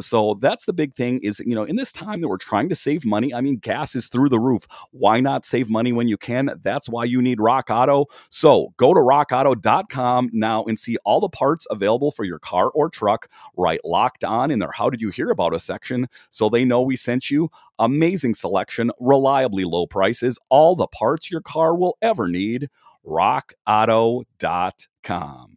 So 0.00 0.36
that's 0.40 0.66
the 0.66 0.72
big 0.72 0.94
thing 0.94 1.20
is, 1.22 1.40
you 1.40 1.54
know, 1.54 1.64
in 1.64 1.76
this 1.76 1.92
time 1.92 2.20
that 2.20 2.28
we're 2.28 2.36
trying 2.36 2.68
to 2.68 2.74
save 2.74 3.04
money, 3.04 3.32
I 3.32 3.40
mean, 3.40 3.56
gas 3.56 3.94
is 3.94 4.08
through 4.08 4.28
the 4.28 4.38
roof. 4.38 4.66
Why 4.90 5.20
not 5.20 5.46
save 5.46 5.70
money 5.70 5.92
when 5.92 6.08
you 6.08 6.16
can? 6.18 6.50
That's 6.62 6.88
why 6.88 7.04
you 7.04 7.22
need 7.22 7.40
Rock 7.40 7.70
Auto. 7.70 8.06
So 8.30 8.74
go 8.76 8.92
to 8.92 9.00
rockauto.com 9.00 10.30
now 10.32 10.64
and 10.64 10.78
see 10.78 10.96
all 11.04 11.20
the 11.20 11.28
parts 11.28 11.66
available 11.70 12.10
for 12.10 12.24
your 12.24 12.38
car 12.38 12.68
or 12.70 12.90
truck 12.90 13.28
right 13.56 13.80
locked 13.84 14.24
on 14.24 14.50
in 14.50 14.58
their 14.58 14.72
How 14.72 14.90
Did 14.90 15.00
You 15.00 15.10
Hear 15.10 15.30
About 15.30 15.54
Us 15.54 15.64
section 15.64 16.08
so 16.30 16.48
they 16.48 16.64
know 16.64 16.82
we 16.82 16.96
sent 16.96 17.30
you. 17.30 17.48
Amazing 17.78 18.34
selection, 18.34 18.90
reliably 19.00 19.64
low 19.64 19.86
prices, 19.86 20.38
all 20.50 20.76
the 20.76 20.88
parts 20.88 21.30
your 21.30 21.40
car 21.40 21.74
will 21.74 21.96
ever 22.02 22.28
need 22.28 22.68
rockauto.com. 23.06 25.55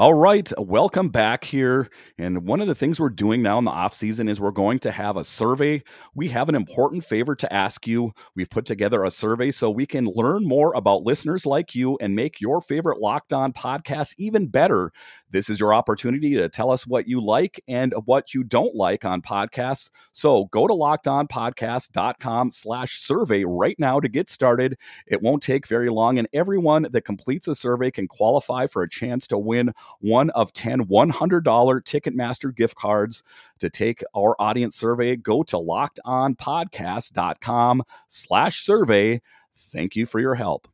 All 0.00 0.14
right, 0.14 0.50
welcome 0.56 1.10
back 1.10 1.44
here. 1.44 1.86
And 2.16 2.46
one 2.46 2.62
of 2.62 2.68
the 2.68 2.74
things 2.74 2.98
we're 2.98 3.10
doing 3.10 3.42
now 3.42 3.58
in 3.58 3.66
the 3.66 3.70
off 3.70 3.92
season 3.92 4.30
is 4.30 4.40
we're 4.40 4.50
going 4.50 4.78
to 4.78 4.90
have 4.90 5.18
a 5.18 5.24
survey. 5.24 5.82
We 6.14 6.28
have 6.28 6.48
an 6.48 6.54
important 6.54 7.04
favor 7.04 7.34
to 7.34 7.52
ask 7.52 7.86
you. 7.86 8.12
We've 8.34 8.48
put 8.48 8.64
together 8.64 9.04
a 9.04 9.10
survey 9.10 9.50
so 9.50 9.68
we 9.68 9.84
can 9.84 10.06
learn 10.06 10.48
more 10.48 10.72
about 10.72 11.02
listeners 11.02 11.44
like 11.44 11.74
you 11.74 11.98
and 12.00 12.16
make 12.16 12.40
your 12.40 12.62
favorite 12.62 12.98
Locked 12.98 13.34
On 13.34 13.52
podcast 13.52 14.14
even 14.16 14.46
better. 14.46 14.90
This 15.32 15.48
is 15.50 15.60
your 15.60 15.74
opportunity 15.74 16.34
to 16.34 16.48
tell 16.48 16.70
us 16.70 16.86
what 16.86 17.06
you 17.06 17.20
like 17.20 17.62
and 17.68 17.94
what 18.06 18.34
you 18.34 18.42
don't 18.42 18.74
like 18.74 19.04
on 19.04 19.22
podcasts. 19.22 19.90
So 20.12 20.46
go 20.46 20.66
to 20.66 20.72
lockedonpodcast.com 20.72 22.52
slash 22.52 23.00
survey 23.00 23.44
right 23.44 23.76
now 23.78 24.00
to 24.00 24.08
get 24.08 24.28
started. 24.28 24.76
It 25.06 25.22
won't 25.22 25.42
take 25.42 25.68
very 25.68 25.90
long, 25.90 26.18
and 26.18 26.26
everyone 26.32 26.86
that 26.90 27.04
completes 27.04 27.46
a 27.46 27.54
survey 27.54 27.90
can 27.90 28.08
qualify 28.08 28.66
for 28.66 28.82
a 28.82 28.88
chance 28.88 29.26
to 29.28 29.38
win 29.38 29.72
one 30.00 30.30
of 30.30 30.52
10 30.52 30.86
$100 30.86 31.44
Ticketmaster 31.44 32.52
gift 32.54 32.76
cards. 32.76 33.22
To 33.58 33.68
take 33.68 34.04
our 34.16 34.40
audience 34.40 34.76
survey, 34.76 35.16
go 35.16 35.42
to 35.44 35.56
lockedonpodcast.com 35.56 37.82
slash 38.08 38.62
survey. 38.62 39.20
Thank 39.56 39.96
you 39.96 40.06
for 40.06 40.20
your 40.20 40.34
help. 40.34 40.68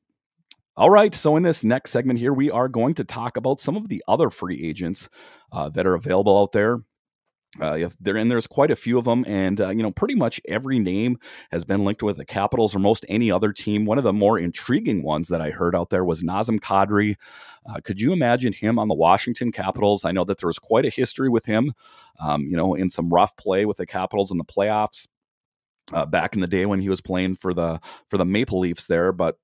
All 0.77 0.91
right. 0.91 1.15
So, 1.15 1.37
in 1.37 1.43
this 1.43 1.65
next 1.65 1.91
segment 1.91 2.19
here, 2.19 2.35
we 2.35 2.51
are 2.51 2.69
going 2.69 2.93
to 2.95 3.05
talk 3.05 3.37
about 3.39 3.61
some 3.61 3.77
of 3.77 3.89
the 3.89 4.05
other 4.07 4.29
free 4.29 4.63
agents 4.63 5.09
uh, 5.51 5.71
that 5.71 5.87
are 5.87 5.95
available 5.95 6.39
out 6.39 6.53
there. 6.53 6.81
Uh, 7.61 7.89
there 8.01 8.17
and 8.17 8.31
there's 8.31 8.47
quite 8.47 8.71
a 8.71 8.77
few 8.77 8.99
of 8.99 9.05
them, 9.05 9.25
and 9.27 9.61
uh, 9.61 9.71
you 9.71 9.83
know, 9.83 9.91
pretty 9.91 10.15
much 10.15 10.41
every 10.47 10.79
name 10.79 11.19
has 11.51 11.65
been 11.65 11.85
linked 11.85 12.03
with 12.03 12.17
the 12.17 12.25
Capitals 12.25 12.75
or 12.75 12.79
most 12.79 13.07
any 13.09 13.31
other 13.31 13.53
team. 13.53 13.87
One 13.87 13.99
of 13.99 14.05
the 14.05 14.13
more 14.13 14.39
intriguing 14.39 15.03
ones 15.03 15.29
that 15.29 15.41
I 15.41 15.51
heard 15.51 15.75
out 15.75 15.91
there 15.91 16.05
was 16.05 16.23
Nazem 16.23 16.61
Kadri. 16.61 17.17
Uh, 17.69 17.81
could 17.83 18.01
you 18.01 18.13
imagine 18.13 18.53
him 18.53 18.79
on 18.79 18.89
the 18.89 18.95
Washington 18.95 19.53
Capitals? 19.53 20.05
I 20.05 20.13
know 20.13 20.25
that 20.25 20.39
there 20.39 20.49
was 20.49 20.59
quite 20.59 20.85
a 20.85 20.91
history 20.91 21.29
with 21.29 21.47
him, 21.47 21.73
um, 22.21 22.43
you 22.43 22.57
know, 22.57 22.75
in 22.75 22.91
some 22.91 23.09
rough 23.09 23.37
play 23.37 23.65
with 23.65 23.79
the 23.79 23.87
Capitals 23.87 24.31
in 24.31 24.39
the 24.39 24.45
playoffs. 24.45 25.07
Uh, 25.93 26.05
back 26.05 26.35
in 26.35 26.41
the 26.41 26.49
day 26.49 26.67
when 26.67 26.81
he 26.81 26.89
was 26.89 27.01
playing 27.01 27.37
for 27.37 27.55
the 27.55 27.81
for 28.09 28.19
the 28.19 28.25
Maple 28.25 28.59
Leafs 28.59 28.87
there, 28.87 29.13
but 29.13 29.39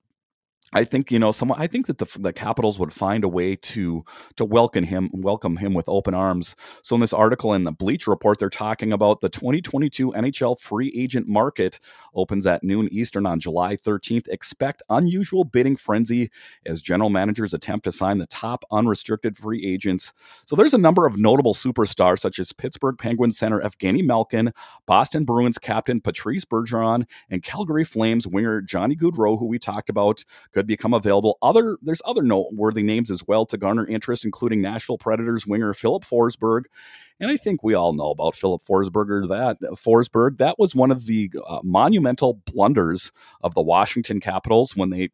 I 0.73 0.83
think 0.83 1.11
you 1.11 1.19
know 1.19 1.31
someone. 1.31 1.61
I 1.61 1.67
think 1.67 1.85
that 1.87 1.99
the 1.99 2.07
the 2.17 2.33
Capitals 2.33 2.79
would 2.79 2.93
find 2.93 3.23
a 3.23 3.27
way 3.27 3.55
to 3.55 4.03
to 4.37 4.45
welcome 4.45 4.85
him 4.85 5.09
welcome 5.13 5.57
him 5.57 5.73
with 5.73 5.87
open 5.87 6.13
arms. 6.15 6.55
So 6.81 6.95
in 6.95 7.01
this 7.01 7.13
article 7.13 7.53
in 7.53 7.63
the 7.63 7.71
Bleach 7.71 8.07
Report, 8.07 8.39
they're 8.39 8.49
talking 8.49 8.91
about 8.91 9.21
the 9.21 9.29
2022 9.29 10.11
NHL 10.11 10.59
free 10.59 10.91
agent 10.95 11.27
market 11.27 11.79
opens 12.15 12.47
at 12.47 12.63
noon 12.63 12.89
Eastern 12.91 13.25
on 13.27 13.39
July 13.39 13.75
13th. 13.75 14.27
Expect 14.29 14.81
unusual 14.89 15.43
bidding 15.43 15.75
frenzy 15.75 16.31
as 16.65 16.81
general 16.81 17.11
managers 17.11 17.53
attempt 17.53 17.83
to 17.83 17.91
sign 17.91 18.17
the 18.17 18.25
top 18.27 18.65
unrestricted 18.71 19.37
free 19.37 19.65
agents. 19.65 20.11
So 20.45 20.55
there's 20.55 20.73
a 20.73 20.79
number 20.79 21.05
of 21.05 21.19
notable 21.19 21.53
superstars 21.53 22.19
such 22.19 22.39
as 22.39 22.51
Pittsburgh 22.51 22.97
Penguins 22.97 23.37
center 23.37 23.59
Evgeny 23.59 24.03
Malkin, 24.03 24.51
Boston 24.87 25.23
Bruins 25.23 25.59
captain 25.59 26.01
Patrice 26.01 26.45
Bergeron, 26.45 27.05
and 27.29 27.43
Calgary 27.43 27.83
Flames 27.83 28.25
winger 28.25 28.61
Johnny 28.61 28.95
Gaudreau, 28.95 29.37
who 29.37 29.45
we 29.45 29.59
talked 29.59 29.89
about. 29.89 30.23
Could 30.51 30.62
could 30.63 30.67
become 30.67 30.93
available. 30.93 31.37
Other 31.41 31.77
there's 31.81 32.01
other 32.05 32.23
noteworthy 32.23 32.83
names 32.83 33.11
as 33.11 33.27
well 33.27 33.45
to 33.47 33.57
garner 33.57 33.85
interest, 33.85 34.23
including 34.23 34.61
Nashville 34.61 34.97
Predators 34.97 35.45
winger 35.45 35.73
Filip 35.73 36.03
Forsberg. 36.03 36.63
And 37.19 37.29
I 37.29 37.37
think 37.37 37.63
we 37.63 37.73
all 37.73 37.93
know 37.93 38.11
about 38.11 38.35
Filip 38.35 38.61
Forsberg. 38.63 39.27
That 39.29 39.57
Forsberg 39.75 40.37
that 40.37 40.57
was 40.57 40.73
one 40.73 40.91
of 40.91 41.05
the 41.05 41.31
uh, 41.47 41.59
monumental 41.63 42.41
blunders 42.45 43.11
of 43.41 43.53
the 43.53 43.61
Washington 43.61 44.19
Capitals 44.19 44.75
when 44.75 44.89
they 44.89 45.09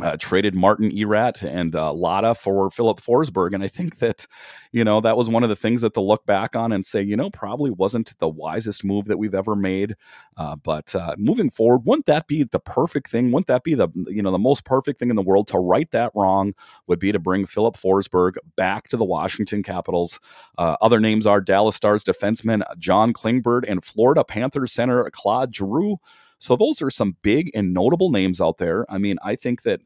uh, 0.00 0.16
traded 0.18 0.54
Martin 0.54 0.90
Erat 0.96 1.42
and 1.42 1.76
uh, 1.76 1.92
Latta 1.92 2.34
for 2.34 2.70
Filip 2.70 2.98
Forsberg. 2.98 3.52
And 3.52 3.62
I 3.62 3.68
think 3.68 3.98
that, 3.98 4.26
you 4.72 4.84
know, 4.84 5.02
that 5.02 5.18
was 5.18 5.28
one 5.28 5.42
of 5.42 5.50
the 5.50 5.56
things 5.56 5.82
that 5.82 5.92
to 5.94 6.00
look 6.00 6.24
back 6.24 6.56
on 6.56 6.72
and 6.72 6.86
say, 6.86 7.02
you 7.02 7.14
know, 7.14 7.28
probably 7.28 7.70
wasn't 7.70 8.18
the 8.18 8.28
wisest 8.28 8.84
move 8.84 9.04
that 9.06 9.18
we've 9.18 9.34
ever 9.34 9.54
made. 9.54 9.94
Uh, 10.38 10.56
but 10.56 10.94
uh, 10.94 11.14
moving 11.18 11.50
forward, 11.50 11.82
wouldn't 11.84 12.06
that 12.06 12.26
be 12.26 12.42
the 12.42 12.58
perfect 12.58 13.10
thing? 13.10 13.32
Wouldn't 13.32 13.48
that 13.48 13.64
be 13.64 13.74
the, 13.74 13.88
you 14.06 14.22
know, 14.22 14.30
the 14.30 14.38
most 14.38 14.64
perfect 14.64 14.98
thing 14.98 15.10
in 15.10 15.16
the 15.16 15.22
world 15.22 15.46
to 15.48 15.58
right 15.58 15.90
that 15.90 16.10
wrong 16.14 16.54
would 16.86 16.98
be 16.98 17.12
to 17.12 17.18
bring 17.18 17.44
Filip 17.44 17.76
Forsberg 17.76 18.36
back 18.56 18.88
to 18.88 18.96
the 18.96 19.04
Washington 19.04 19.62
Capitals. 19.62 20.20
Uh, 20.56 20.76
other 20.80 21.00
names 21.00 21.26
are 21.26 21.40
Dallas 21.42 21.76
Stars 21.76 22.02
defenseman 22.02 22.62
John 22.78 23.12
Klingberg 23.12 23.64
and 23.68 23.84
Florida 23.84 24.24
Panthers 24.24 24.72
center 24.72 25.08
Claude 25.12 25.54
Giroux. 25.54 25.98
So 26.42 26.56
those 26.56 26.82
are 26.82 26.90
some 26.90 27.16
big 27.22 27.52
and 27.54 27.72
notable 27.72 28.10
names 28.10 28.40
out 28.40 28.58
there. 28.58 28.84
I 28.90 28.98
mean, 28.98 29.16
I 29.22 29.36
think 29.36 29.62
that 29.62 29.80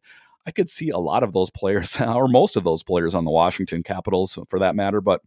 I 0.47 0.53
could 0.53 0.71
see 0.71 0.89
a 0.89 0.97
lot 0.97 1.23
of 1.23 1.35
those 1.35 1.51
players, 1.51 2.01
or 2.01 2.29
most 2.29 2.57
of 2.57 2.65
those 2.65 2.83
players 2.83 3.15
on 3.15 3.27
the 3.27 3.31
Washington 3.31 3.83
Capitals 3.83 4.39
for 4.49 4.59
that 4.59 4.75
matter, 4.75 5.03
but 5.03 5.21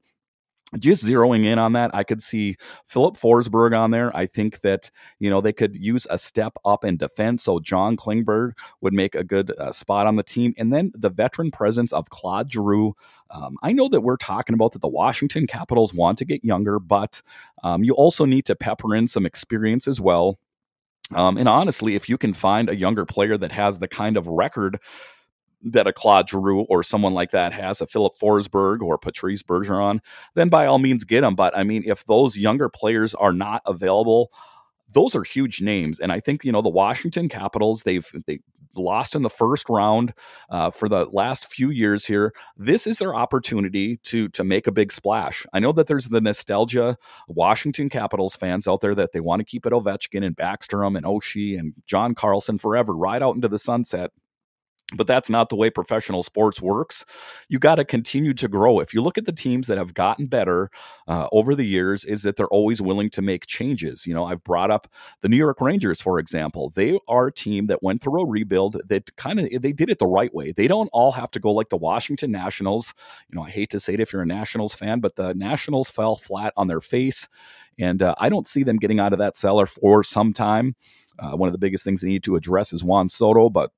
just 0.79 1.05
zeroing 1.05 1.45
in 1.45 1.59
on 1.59 1.73
that, 1.73 1.93
I 1.93 2.03
could 2.03 2.23
see 2.23 2.55
Filip 2.83 3.15
Forsberg 3.15 3.77
on 3.77 3.91
there. 3.91 4.15
I 4.17 4.25
think 4.25 4.61
that 4.61 4.89
you 5.19 5.29
know 5.29 5.39
they 5.39 5.53
could 5.53 5.75
use 5.75 6.07
a 6.09 6.17
step 6.17 6.53
up 6.65 6.83
in 6.83 6.97
defense, 6.97 7.43
so 7.43 7.59
John 7.59 7.95
Klingberg 7.95 8.53
would 8.81 8.93
make 8.93 9.13
a 9.13 9.23
good 9.23 9.51
uh, 9.59 9.71
spot 9.71 10.07
on 10.07 10.15
the 10.15 10.23
team, 10.23 10.55
and 10.57 10.73
then 10.73 10.91
the 10.95 11.09
veteran 11.11 11.51
presence 11.51 11.93
of 11.93 12.09
Claude 12.09 12.51
Giroux. 12.51 12.95
Um, 13.29 13.57
I 13.61 13.71
know 13.71 13.87
that 13.89 14.01
we're 14.01 14.17
talking 14.17 14.55
about 14.55 14.71
that 14.71 14.81
the 14.81 14.87
Washington 14.87 15.45
Capitals 15.45 15.93
want 15.93 16.17
to 16.19 16.25
get 16.25 16.43
younger, 16.43 16.79
but 16.79 17.21
um, 17.63 17.83
you 17.83 17.93
also 17.93 18.25
need 18.25 18.45
to 18.45 18.55
pepper 18.55 18.95
in 18.95 19.07
some 19.07 19.27
experience 19.27 19.87
as 19.87 20.01
well. 20.01 20.39
Um, 21.13 21.37
and 21.37 21.49
honestly, 21.49 21.95
if 21.95 22.07
you 22.07 22.17
can 22.17 22.33
find 22.33 22.69
a 22.69 22.75
younger 22.75 23.05
player 23.05 23.37
that 23.37 23.51
has 23.51 23.79
the 23.79 23.87
kind 23.87 24.17
of 24.17 24.27
record 24.27 24.79
that 25.61 25.87
a 25.87 25.93
Claude 25.93 26.29
Giroux 26.29 26.61
or 26.61 26.83
someone 26.83 27.13
like 27.13 27.31
that 27.31 27.51
has, 27.51 27.81
a 27.81 27.87
Filip 27.87 28.13
Forsberg 28.17 28.81
or 28.81 28.97
Patrice 28.97 29.43
Bergeron, 29.43 29.99
then 30.35 30.49
by 30.49 30.65
all 30.65 30.79
means 30.79 31.03
get 31.03 31.21
them. 31.21 31.35
But 31.35 31.57
I 31.57 31.63
mean, 31.63 31.83
if 31.85 32.05
those 32.05 32.37
younger 32.37 32.69
players 32.69 33.13
are 33.15 33.33
not 33.33 33.61
available, 33.65 34.31
those 34.91 35.15
are 35.15 35.23
huge 35.23 35.61
names. 35.61 35.99
And 35.99 36.11
I 36.11 36.19
think, 36.19 36.43
you 36.43 36.51
know, 36.51 36.61
the 36.61 36.69
Washington 36.69 37.27
Capitals, 37.27 37.83
they've 37.83 38.07
they 38.25 38.39
lost 38.75 39.15
in 39.15 39.21
the 39.21 39.29
first 39.29 39.69
round 39.69 40.13
uh, 40.49 40.71
for 40.71 40.87
the 40.87 41.05
last 41.11 41.45
few 41.45 41.69
years 41.69 42.05
here. 42.05 42.33
This 42.57 42.87
is 42.87 42.97
their 42.99 43.15
opportunity 43.15 43.97
to 44.03 44.29
to 44.29 44.43
make 44.43 44.67
a 44.67 44.71
big 44.71 44.91
splash. 44.91 45.45
I 45.53 45.59
know 45.59 45.71
that 45.73 45.87
there's 45.87 46.09
the 46.09 46.21
nostalgia 46.21 46.97
Washington 47.27 47.89
Capitals 47.89 48.35
fans 48.35 48.67
out 48.67 48.81
there 48.81 48.95
that 48.95 49.11
they 49.11 49.19
want 49.19 49.39
to 49.39 49.45
keep 49.45 49.65
it 49.65 49.73
Ovechkin 49.73 50.25
and 50.25 50.35
Backstrom 50.35 50.95
and 50.97 51.05
Oshie 51.05 51.57
and 51.57 51.73
John 51.85 52.15
Carlson 52.15 52.57
forever, 52.57 52.95
right 52.95 53.21
out 53.21 53.35
into 53.35 53.47
the 53.47 53.59
sunset 53.59 54.11
but 54.95 55.05
that's 55.07 55.29
not 55.29 55.49
the 55.49 55.55
way 55.55 55.69
professional 55.69 56.23
sports 56.23 56.61
works. 56.61 57.05
You 57.47 57.59
got 57.59 57.75
to 57.75 57.85
continue 57.85 58.33
to 58.33 58.47
grow. 58.47 58.79
If 58.79 58.93
you 58.93 59.01
look 59.01 59.17
at 59.17 59.25
the 59.25 59.31
teams 59.31 59.67
that 59.67 59.77
have 59.77 59.93
gotten 59.93 60.25
better 60.27 60.71
uh, 61.07 61.27
over 61.31 61.53
the 61.53 61.65
years, 61.65 62.03
is 62.05 62.23
that 62.23 62.37
they're 62.37 62.47
always 62.47 62.81
willing 62.81 63.09
to 63.11 63.21
make 63.21 63.45
changes. 63.45 64.07
You 64.07 64.13
know, 64.15 64.25
I've 64.25 64.43
brought 64.43 64.71
up 64.71 64.87
the 65.21 65.29
New 65.29 65.37
York 65.37 65.61
Rangers, 65.61 66.01
for 66.01 66.17
example. 66.17 66.71
They 66.75 66.97
are 67.07 67.27
a 67.27 67.31
team 67.31 67.67
that 67.67 67.83
went 67.83 68.01
through 68.01 68.21
a 68.21 68.27
rebuild 68.27 68.77
that 68.87 69.15
kind 69.15 69.39
of 69.39 69.61
they 69.61 69.73
did 69.73 69.89
it 69.89 69.99
the 69.99 70.07
right 70.07 70.33
way. 70.33 70.51
They 70.51 70.67
don't 70.67 70.89
all 70.91 71.11
have 71.11 71.31
to 71.31 71.39
go 71.39 71.51
like 71.51 71.69
the 71.69 71.77
Washington 71.77 72.31
Nationals. 72.31 72.93
You 73.29 73.37
know, 73.37 73.45
I 73.45 73.51
hate 73.51 73.69
to 73.71 73.79
say 73.79 73.93
it 73.93 73.99
if 73.99 74.11
you're 74.11 74.23
a 74.23 74.27
Nationals 74.27 74.73
fan, 74.73 74.99
but 75.01 75.15
the 75.15 75.33
Nationals 75.35 75.91
fell 75.91 76.15
flat 76.15 76.53
on 76.57 76.67
their 76.67 76.81
face, 76.81 77.27
and 77.77 78.01
uh, 78.01 78.15
I 78.17 78.29
don't 78.29 78.47
see 78.47 78.63
them 78.63 78.77
getting 78.77 78.99
out 78.99 79.13
of 79.13 79.19
that 79.19 79.37
cellar 79.37 79.67
for 79.67 80.03
some 80.03 80.33
time. 80.33 80.75
Uh, 81.19 81.35
one 81.35 81.47
of 81.47 81.53
the 81.53 81.59
biggest 81.59 81.83
things 81.83 82.01
they 82.01 82.07
need 82.07 82.23
to 82.23 82.35
address 82.35 82.73
is 82.73 82.83
Juan 82.83 83.09
Soto, 83.09 83.49
but 83.49 83.71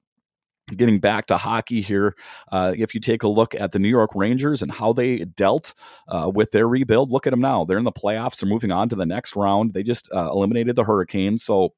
getting 0.67 0.99
back 0.99 1.25
to 1.27 1.37
hockey 1.37 1.81
here, 1.81 2.15
uh, 2.51 2.73
if 2.77 2.93
you 2.93 2.99
take 2.99 3.23
a 3.23 3.27
look 3.27 3.53
at 3.55 3.71
the 3.71 3.79
New 3.79 3.89
York 3.89 4.11
Rangers 4.15 4.61
and 4.61 4.71
how 4.71 4.93
they 4.93 5.19
dealt 5.25 5.73
uh, 6.07 6.31
with 6.33 6.51
their 6.51 6.67
rebuild, 6.67 7.11
look 7.11 7.27
at 7.27 7.31
them 7.31 7.41
now. 7.41 7.65
They're 7.65 7.77
in 7.77 7.83
the 7.83 7.91
playoffs. 7.91 8.39
They're 8.39 8.49
moving 8.49 8.71
on 8.71 8.89
to 8.89 8.95
the 8.95 9.05
next 9.05 9.35
round. 9.35 9.73
They 9.73 9.83
just 9.83 10.09
uh, 10.13 10.29
eliminated 10.31 10.75
the 10.75 10.83
Hurricanes. 10.83 11.43
So 11.43 11.73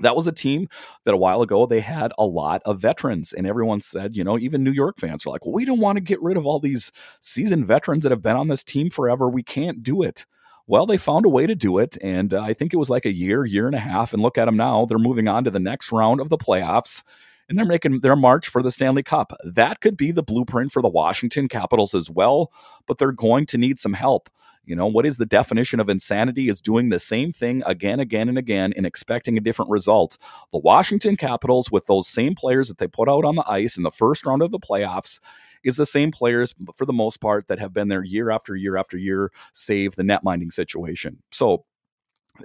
that 0.00 0.16
was 0.16 0.26
a 0.26 0.32
team 0.32 0.68
that 1.04 1.14
a 1.14 1.18
while 1.18 1.42
ago 1.42 1.66
they 1.66 1.80
had 1.80 2.12
a 2.16 2.24
lot 2.24 2.62
of 2.64 2.80
veterans 2.80 3.34
and 3.34 3.46
everyone 3.46 3.78
said 3.78 4.16
you 4.16 4.24
know 4.24 4.38
even 4.38 4.64
new 4.64 4.70
york 4.70 4.98
fans 4.98 5.26
are 5.26 5.28
like 5.28 5.44
well 5.44 5.52
we 5.52 5.66
don't 5.66 5.80
want 5.80 5.96
to 5.96 6.00
get 6.00 6.20
rid 6.22 6.38
of 6.38 6.46
all 6.46 6.58
these 6.58 6.90
seasoned 7.20 7.66
veterans 7.66 8.02
that 8.02 8.10
have 8.10 8.22
been 8.22 8.34
on 8.34 8.48
this 8.48 8.64
team 8.64 8.88
forever 8.88 9.28
we 9.28 9.42
can't 9.42 9.82
do 9.82 10.00
it 10.00 10.24
well, 10.66 10.86
they 10.86 10.96
found 10.96 11.26
a 11.26 11.28
way 11.28 11.46
to 11.46 11.54
do 11.54 11.78
it. 11.78 11.98
And 12.02 12.32
uh, 12.32 12.40
I 12.40 12.54
think 12.54 12.72
it 12.72 12.78
was 12.78 12.90
like 12.90 13.04
a 13.04 13.12
year, 13.12 13.44
year 13.44 13.66
and 13.66 13.74
a 13.74 13.80
half. 13.80 14.12
And 14.12 14.22
look 14.22 14.38
at 14.38 14.46
them 14.46 14.56
now. 14.56 14.86
They're 14.86 14.98
moving 14.98 15.28
on 15.28 15.44
to 15.44 15.50
the 15.50 15.60
next 15.60 15.92
round 15.92 16.20
of 16.20 16.28
the 16.28 16.38
playoffs 16.38 17.02
and 17.48 17.58
they're 17.58 17.64
making 17.64 18.00
their 18.00 18.16
march 18.16 18.48
for 18.48 18.62
the 18.62 18.70
Stanley 18.70 19.02
Cup. 19.02 19.32
That 19.44 19.80
could 19.80 19.96
be 19.96 20.12
the 20.12 20.22
blueprint 20.22 20.72
for 20.72 20.82
the 20.82 20.88
Washington 20.88 21.48
Capitals 21.48 21.94
as 21.94 22.10
well, 22.10 22.52
but 22.86 22.98
they're 22.98 23.12
going 23.12 23.46
to 23.46 23.58
need 23.58 23.78
some 23.78 23.94
help. 23.94 24.30
You 24.64 24.76
know, 24.76 24.86
what 24.86 25.06
is 25.06 25.16
the 25.16 25.26
definition 25.26 25.80
of 25.80 25.88
insanity 25.88 26.48
is 26.48 26.60
doing 26.60 26.88
the 26.88 27.00
same 27.00 27.32
thing 27.32 27.64
again, 27.66 27.98
again, 27.98 28.28
and 28.28 28.38
again 28.38 28.72
and 28.76 28.86
expecting 28.86 29.36
a 29.36 29.40
different 29.40 29.72
result. 29.72 30.18
The 30.52 30.60
Washington 30.60 31.16
Capitals, 31.16 31.70
with 31.72 31.86
those 31.86 32.06
same 32.06 32.36
players 32.36 32.68
that 32.68 32.78
they 32.78 32.86
put 32.86 33.08
out 33.08 33.24
on 33.24 33.34
the 33.34 33.48
ice 33.48 33.76
in 33.76 33.82
the 33.82 33.90
first 33.90 34.24
round 34.24 34.40
of 34.40 34.52
the 34.52 34.60
playoffs, 34.60 35.18
is 35.64 35.76
the 35.76 35.86
same 35.86 36.12
players 36.12 36.54
for 36.76 36.86
the 36.86 36.92
most 36.92 37.20
part 37.20 37.48
that 37.48 37.58
have 37.58 37.72
been 37.72 37.88
there 37.88 38.04
year 38.04 38.30
after 38.30 38.54
year 38.54 38.76
after 38.76 38.96
year, 38.96 39.32
save 39.52 39.96
the 39.96 40.04
net 40.04 40.22
minding 40.22 40.50
situation. 40.50 41.22
So 41.32 41.64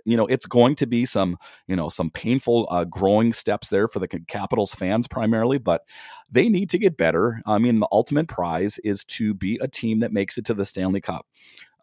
you 0.05 0.17
know 0.17 0.25
it's 0.27 0.45
going 0.45 0.75
to 0.75 0.85
be 0.85 1.05
some 1.05 1.37
you 1.67 1.75
know 1.75 1.89
some 1.89 2.09
painful 2.09 2.67
uh, 2.69 2.83
growing 2.83 3.33
steps 3.33 3.69
there 3.69 3.87
for 3.87 3.99
the 3.99 4.07
capitals 4.27 4.75
fans 4.75 5.07
primarily 5.07 5.57
but 5.57 5.83
they 6.29 6.49
need 6.49 6.69
to 6.69 6.77
get 6.77 6.97
better. 6.97 7.41
I 7.45 7.57
mean 7.57 7.79
the 7.79 7.87
ultimate 7.91 8.27
prize 8.27 8.79
is 8.79 9.05
to 9.05 9.33
be 9.33 9.57
a 9.61 9.67
team 9.67 9.99
that 9.99 10.11
makes 10.11 10.37
it 10.37 10.45
to 10.45 10.53
the 10.53 10.65
stanley 10.65 11.01
cup. 11.01 11.25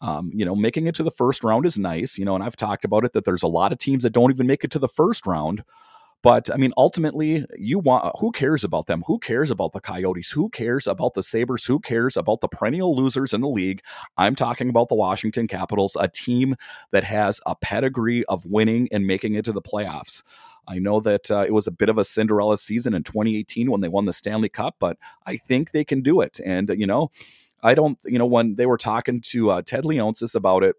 Um, 0.00 0.30
you 0.34 0.44
know 0.44 0.54
making 0.54 0.86
it 0.86 0.94
to 0.96 1.02
the 1.02 1.10
first 1.10 1.42
round 1.44 1.64
is 1.64 1.78
nice 1.78 2.18
you 2.18 2.26
know 2.26 2.34
and 2.34 2.44
i've 2.44 2.56
talked 2.56 2.84
about 2.84 3.04
it 3.04 3.14
that 3.14 3.24
there's 3.24 3.44
a 3.44 3.48
lot 3.48 3.72
of 3.72 3.78
teams 3.78 4.02
that 4.02 4.12
don't 4.12 4.30
even 4.30 4.46
make 4.46 4.64
it 4.64 4.70
to 4.72 4.78
the 4.78 4.88
first 4.88 5.26
round 5.26 5.64
but 6.24 6.50
I 6.50 6.56
mean, 6.56 6.72
ultimately, 6.78 7.44
you 7.58 7.78
want 7.78 8.10
who 8.18 8.32
cares 8.32 8.64
about 8.64 8.86
them? 8.86 9.04
Who 9.06 9.18
cares 9.18 9.50
about 9.50 9.72
the 9.72 9.80
Coyotes? 9.80 10.30
Who 10.30 10.48
cares 10.48 10.86
about 10.86 11.12
the 11.12 11.22
Sabres? 11.22 11.66
Who 11.66 11.78
cares 11.78 12.16
about 12.16 12.40
the 12.40 12.48
perennial 12.48 12.96
losers 12.96 13.34
in 13.34 13.42
the 13.42 13.48
league? 13.48 13.82
I'm 14.16 14.34
talking 14.34 14.70
about 14.70 14.88
the 14.88 14.94
Washington 14.94 15.46
Capitals, 15.46 15.98
a 16.00 16.08
team 16.08 16.56
that 16.92 17.04
has 17.04 17.42
a 17.44 17.54
pedigree 17.54 18.24
of 18.24 18.46
winning 18.46 18.88
and 18.90 19.06
making 19.06 19.34
it 19.34 19.44
to 19.44 19.52
the 19.52 19.60
playoffs. 19.60 20.22
I 20.66 20.78
know 20.78 20.98
that 21.00 21.30
uh, 21.30 21.44
it 21.46 21.52
was 21.52 21.66
a 21.66 21.70
bit 21.70 21.90
of 21.90 21.98
a 21.98 22.04
Cinderella 22.04 22.56
season 22.56 22.94
in 22.94 23.02
2018 23.02 23.70
when 23.70 23.82
they 23.82 23.88
won 23.88 24.06
the 24.06 24.14
Stanley 24.14 24.48
Cup, 24.48 24.76
but 24.80 24.96
I 25.26 25.36
think 25.36 25.72
they 25.72 25.84
can 25.84 26.00
do 26.00 26.22
it. 26.22 26.40
And, 26.42 26.70
you 26.74 26.86
know, 26.86 27.10
I 27.62 27.74
don't, 27.74 27.98
you 28.06 28.18
know, 28.18 28.24
when 28.24 28.54
they 28.54 28.64
were 28.64 28.78
talking 28.78 29.20
to 29.26 29.50
uh, 29.50 29.60
Ted 29.60 29.84
Leonsis 29.84 30.34
about 30.34 30.62
it, 30.62 30.76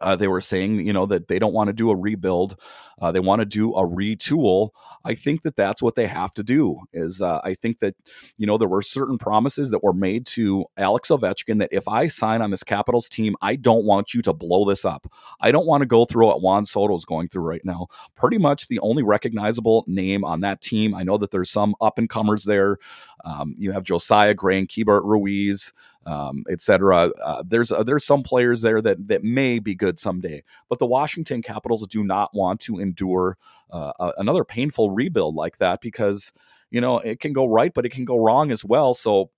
uh, 0.00 0.16
they 0.16 0.28
were 0.28 0.40
saying, 0.40 0.86
you 0.86 0.92
know, 0.92 1.06
that 1.06 1.28
they 1.28 1.38
don't 1.38 1.52
want 1.52 1.68
to 1.68 1.72
do 1.72 1.90
a 1.90 1.96
rebuild. 1.96 2.56
Uh, 3.00 3.10
they 3.10 3.20
want 3.20 3.40
to 3.40 3.46
do 3.46 3.72
a 3.74 3.86
retool. 3.86 4.70
I 5.04 5.14
think 5.14 5.42
that 5.42 5.56
that's 5.56 5.82
what 5.82 5.94
they 5.94 6.06
have 6.06 6.32
to 6.34 6.42
do. 6.42 6.80
Is 6.92 7.22
uh, 7.22 7.40
I 7.42 7.54
think 7.54 7.78
that 7.78 7.94
you 8.36 8.46
know 8.46 8.58
there 8.58 8.68
were 8.68 8.82
certain 8.82 9.16
promises 9.16 9.70
that 9.70 9.82
were 9.82 9.94
made 9.94 10.26
to 10.26 10.66
Alex 10.76 11.08
Ovechkin 11.08 11.58
that 11.60 11.70
if 11.72 11.88
I 11.88 12.08
sign 12.08 12.42
on 12.42 12.50
this 12.50 12.62
Capitals 12.62 13.08
team, 13.08 13.36
I 13.40 13.56
don't 13.56 13.84
want 13.84 14.12
you 14.12 14.20
to 14.22 14.32
blow 14.34 14.68
this 14.68 14.84
up. 14.84 15.10
I 15.40 15.50
don't 15.50 15.66
want 15.66 15.82
to 15.82 15.86
go 15.86 16.04
through 16.04 16.26
what 16.26 16.42
Juan 16.42 16.64
Soto 16.66 16.94
is 16.94 17.06
going 17.06 17.28
through 17.28 17.44
right 17.44 17.64
now. 17.64 17.86
Pretty 18.16 18.38
much 18.38 18.68
the 18.68 18.80
only 18.80 19.02
recognizable 19.02 19.84
name 19.86 20.24
on 20.24 20.40
that 20.40 20.60
team. 20.60 20.94
I 20.94 21.02
know 21.02 21.16
that 21.18 21.30
there's 21.30 21.50
some 21.50 21.74
up 21.80 21.98
and 21.98 22.08
comers 22.08 22.44
there. 22.44 22.78
Um, 23.24 23.54
you 23.58 23.72
have 23.72 23.82
Josiah 23.82 24.34
Gray 24.34 24.58
and 24.58 24.70
Ruiz 24.86 25.72
um, 26.06 26.44
etc. 26.50 27.10
Uh, 27.22 27.42
there's 27.46 27.70
uh, 27.70 27.82
there's 27.82 28.04
some 28.04 28.22
players 28.22 28.62
there 28.62 28.80
that 28.80 29.08
that 29.08 29.22
may 29.22 29.58
be 29.58 29.74
good 29.74 29.98
someday, 29.98 30.42
but 30.68 30.78
the 30.78 30.86
Washington 30.86 31.42
Capitals 31.42 31.86
do 31.86 32.02
not 32.04 32.34
want 32.34 32.60
to 32.60 32.78
endure 32.78 33.36
uh, 33.70 33.92
another 34.18 34.44
painful 34.44 34.90
rebuild 34.90 35.34
like 35.34 35.58
that 35.58 35.80
because 35.80 36.32
you 36.70 36.80
know 36.80 36.98
it 36.98 37.20
can 37.20 37.32
go 37.32 37.46
right, 37.46 37.72
but 37.74 37.86
it 37.86 37.90
can 37.90 38.04
go 38.04 38.16
wrong 38.16 38.50
as 38.50 38.64
well. 38.64 38.94
So 38.94 39.30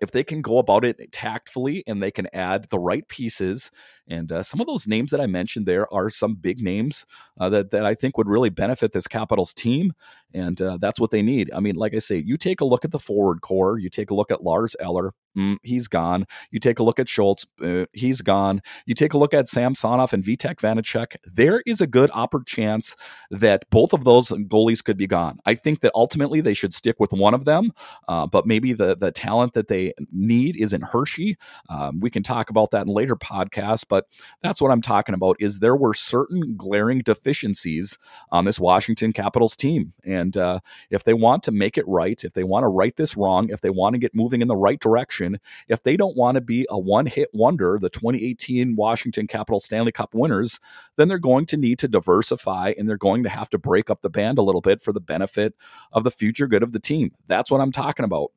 if 0.00 0.10
they 0.10 0.22
can 0.22 0.42
go 0.42 0.58
about 0.58 0.84
it 0.84 1.10
tactfully 1.12 1.82
and 1.86 2.02
they 2.02 2.10
can 2.10 2.28
add 2.32 2.68
the 2.70 2.78
right 2.78 3.06
pieces 3.08 3.70
and 4.08 4.32
uh, 4.32 4.42
some 4.42 4.60
of 4.60 4.66
those 4.66 4.86
names 4.86 5.10
that 5.10 5.20
I 5.20 5.26
mentioned 5.26 5.66
there 5.66 5.92
are 5.92 6.08
some 6.10 6.34
big 6.34 6.60
names 6.60 7.04
uh, 7.38 7.48
that, 7.50 7.70
that 7.70 7.84
I 7.84 7.94
think 7.94 8.16
would 8.16 8.28
really 8.28 8.48
benefit 8.48 8.92
this 8.92 9.06
Capitals 9.06 9.52
team. 9.52 9.92
And 10.32 10.60
uh, 10.60 10.78
that's 10.80 10.98
what 10.98 11.10
they 11.10 11.22
need. 11.22 11.50
I 11.54 11.60
mean, 11.60 11.76
like 11.76 11.94
I 11.94 11.98
say, 11.98 12.16
you 12.16 12.36
take 12.36 12.60
a 12.60 12.64
look 12.64 12.84
at 12.84 12.90
the 12.90 12.98
forward 12.98 13.42
core, 13.42 13.78
you 13.78 13.90
take 13.90 14.10
a 14.10 14.14
look 14.14 14.30
at 14.30 14.42
Lars 14.42 14.74
Eller, 14.80 15.12
mm, 15.38 15.56
he's 15.62 15.86
gone. 15.86 16.26
You 16.50 16.58
take 16.58 16.78
a 16.78 16.82
look 16.82 16.98
at 16.98 17.08
Schultz, 17.08 17.46
uh, 17.62 17.84
he's 17.92 18.22
gone. 18.22 18.62
You 18.86 18.94
take 18.94 19.12
a 19.12 19.18
look 19.18 19.34
at 19.34 19.48
Samsonov 19.48 20.12
and 20.12 20.24
Vitek 20.24 20.56
Vanecek, 20.56 21.16
there 21.24 21.62
is 21.66 21.80
a 21.82 21.86
good 21.86 22.10
upper 22.14 22.42
chance 22.42 22.96
that 23.30 23.68
both 23.70 23.92
of 23.92 24.04
those 24.04 24.28
goalies 24.28 24.82
could 24.82 24.96
be 24.96 25.06
gone. 25.06 25.38
I 25.44 25.54
think 25.54 25.80
that 25.80 25.92
ultimately 25.94 26.40
they 26.40 26.54
should 26.54 26.72
stick 26.72 26.96
with 26.98 27.12
one 27.12 27.34
of 27.34 27.44
them, 27.44 27.72
uh, 28.08 28.26
but 28.26 28.46
maybe 28.46 28.72
the, 28.72 28.96
the 28.96 29.12
talent 29.12 29.52
that 29.52 29.68
they 29.68 29.92
need 30.10 30.56
isn't 30.56 30.88
Hershey. 30.88 31.36
Um, 31.68 32.00
we 32.00 32.08
can 32.08 32.22
talk 32.22 32.48
about 32.48 32.70
that 32.70 32.86
in 32.86 32.92
later 32.92 33.14
podcasts, 33.16 33.84
but 33.86 33.98
but 33.98 34.06
that's 34.42 34.62
what 34.62 34.70
I'm 34.70 34.80
talking 34.80 35.14
about 35.14 35.36
is 35.40 35.58
there 35.58 35.74
were 35.74 35.92
certain 35.92 36.54
glaring 36.56 37.00
deficiencies 37.00 37.98
on 38.30 38.44
this 38.44 38.60
Washington 38.60 39.12
Capitals 39.12 39.56
team. 39.56 39.92
And 40.04 40.36
uh, 40.36 40.60
if 40.88 41.02
they 41.02 41.14
want 41.14 41.42
to 41.44 41.50
make 41.50 41.76
it 41.76 41.84
right, 41.88 42.22
if 42.22 42.34
they 42.34 42.44
want 42.44 42.62
to 42.62 42.68
right 42.68 42.94
this 42.94 43.16
wrong, 43.16 43.50
if 43.50 43.60
they 43.60 43.70
want 43.70 43.94
to 43.94 43.98
get 43.98 44.14
moving 44.14 44.40
in 44.40 44.46
the 44.46 44.54
right 44.54 44.78
direction, 44.78 45.27
if 45.68 45.82
they 45.82 45.96
don't 45.96 46.16
want 46.16 46.36
to 46.36 46.40
be 46.40 46.66
a 46.70 46.78
one 46.78 47.06
hit 47.06 47.28
wonder, 47.32 47.78
the 47.80 47.90
2018 47.90 48.76
Washington 48.76 49.26
Capitals 49.26 49.64
Stanley 49.64 49.92
Cup 49.92 50.14
winners, 50.14 50.58
then 50.96 51.08
they're 51.08 51.18
going 51.18 51.46
to 51.46 51.56
need 51.56 51.78
to 51.80 51.88
diversify 51.88 52.74
and 52.78 52.88
they're 52.88 52.96
going 52.96 53.22
to 53.22 53.28
have 53.28 53.50
to 53.50 53.58
break 53.58 53.90
up 53.90 54.02
the 54.02 54.10
band 54.10 54.38
a 54.38 54.42
little 54.42 54.60
bit 54.60 54.80
for 54.80 54.92
the 54.92 55.00
benefit 55.00 55.54
of 55.92 56.04
the 56.04 56.10
future 56.10 56.46
good 56.46 56.62
of 56.62 56.72
the 56.72 56.80
team. 56.80 57.12
That's 57.26 57.50
what 57.50 57.60
I'm 57.60 57.72
talking 57.72 58.04
about. 58.04 58.32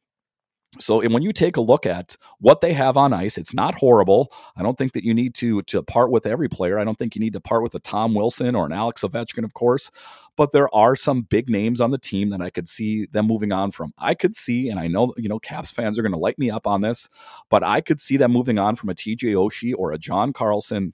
So 0.80 1.02
and 1.02 1.14
when 1.14 1.22
you 1.22 1.34
take 1.34 1.58
a 1.58 1.62
look 1.62 1.86
at 1.86 2.16
what 2.40 2.62
they 2.62 2.72
have 2.74 2.96
on 2.96 3.12
ice, 3.12 3.38
it's 3.38 3.54
not 3.54 3.76
horrible. 3.76 4.32
I 4.56 4.64
don't 4.64 4.78
think 4.78 4.94
that 4.94 5.04
you 5.04 5.14
need 5.14 5.36
to 5.36 5.62
to 5.64 5.84
part 5.84 6.12
with 6.12 6.26
every 6.26 6.48
player. 6.48 6.80
I 6.80 6.86
don't 6.86 6.98
think 6.98 7.14
you 7.14 7.20
need 7.20 7.34
to 7.34 7.42
part 7.42 7.62
with 7.62 7.76
a 7.76 7.80
Tom 7.80 8.14
Wilson 8.14 8.56
or 8.56 8.66
an 8.66 8.72
Alex 8.72 9.02
Ovechkin, 9.02 9.44
of 9.44 9.54
course. 9.54 9.92
But 10.38 10.52
there 10.52 10.74
are 10.74 10.96
some 10.96 11.24
big 11.24 11.50
names 11.50 11.82
on 11.82 11.92
the 11.92 11.98
team 11.98 12.30
that 12.30 12.42
I 12.42 12.50
could 12.50 12.70
see 12.70 13.06
them 13.12 13.28
moving 13.28 13.52
on 13.52 13.72
from. 13.72 13.94
I 13.98 14.14
could 14.14 14.36
see, 14.36 14.70
and 14.70 14.80
I 14.80 14.88
know 14.88 15.14
you 15.18 15.30
know 15.30 15.40
Caps 15.40 15.72
fans 15.72 16.00
are 16.00 16.02
going 16.02 16.14
to 16.14 16.20
light 16.20 16.40
me 16.40 16.50
up 16.50 16.66
on 16.66 16.82
this, 16.82 17.08
but 17.50 17.64
I 17.64 17.82
could 17.82 18.02
see 18.02 18.18
them 18.18 18.32
moving 18.32 18.58
on 18.58 18.76
from 18.76 18.90
a 18.90 18.96
TJ 18.96 19.36
Oshie 19.36 19.74
or 19.78 19.92
a 19.92 19.98
John 19.98 20.34
Carlson 20.34 20.94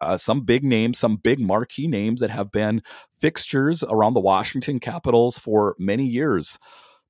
uh, 0.00 0.16
some 0.16 0.40
big 0.40 0.64
names, 0.64 0.98
some 0.98 1.16
big 1.16 1.40
marquee 1.40 1.86
names 1.86 2.20
that 2.20 2.30
have 2.30 2.50
been 2.50 2.82
fixtures 3.18 3.82
around 3.84 4.14
the 4.14 4.20
Washington 4.20 4.80
Capitals 4.80 5.38
for 5.38 5.76
many 5.78 6.04
years. 6.04 6.58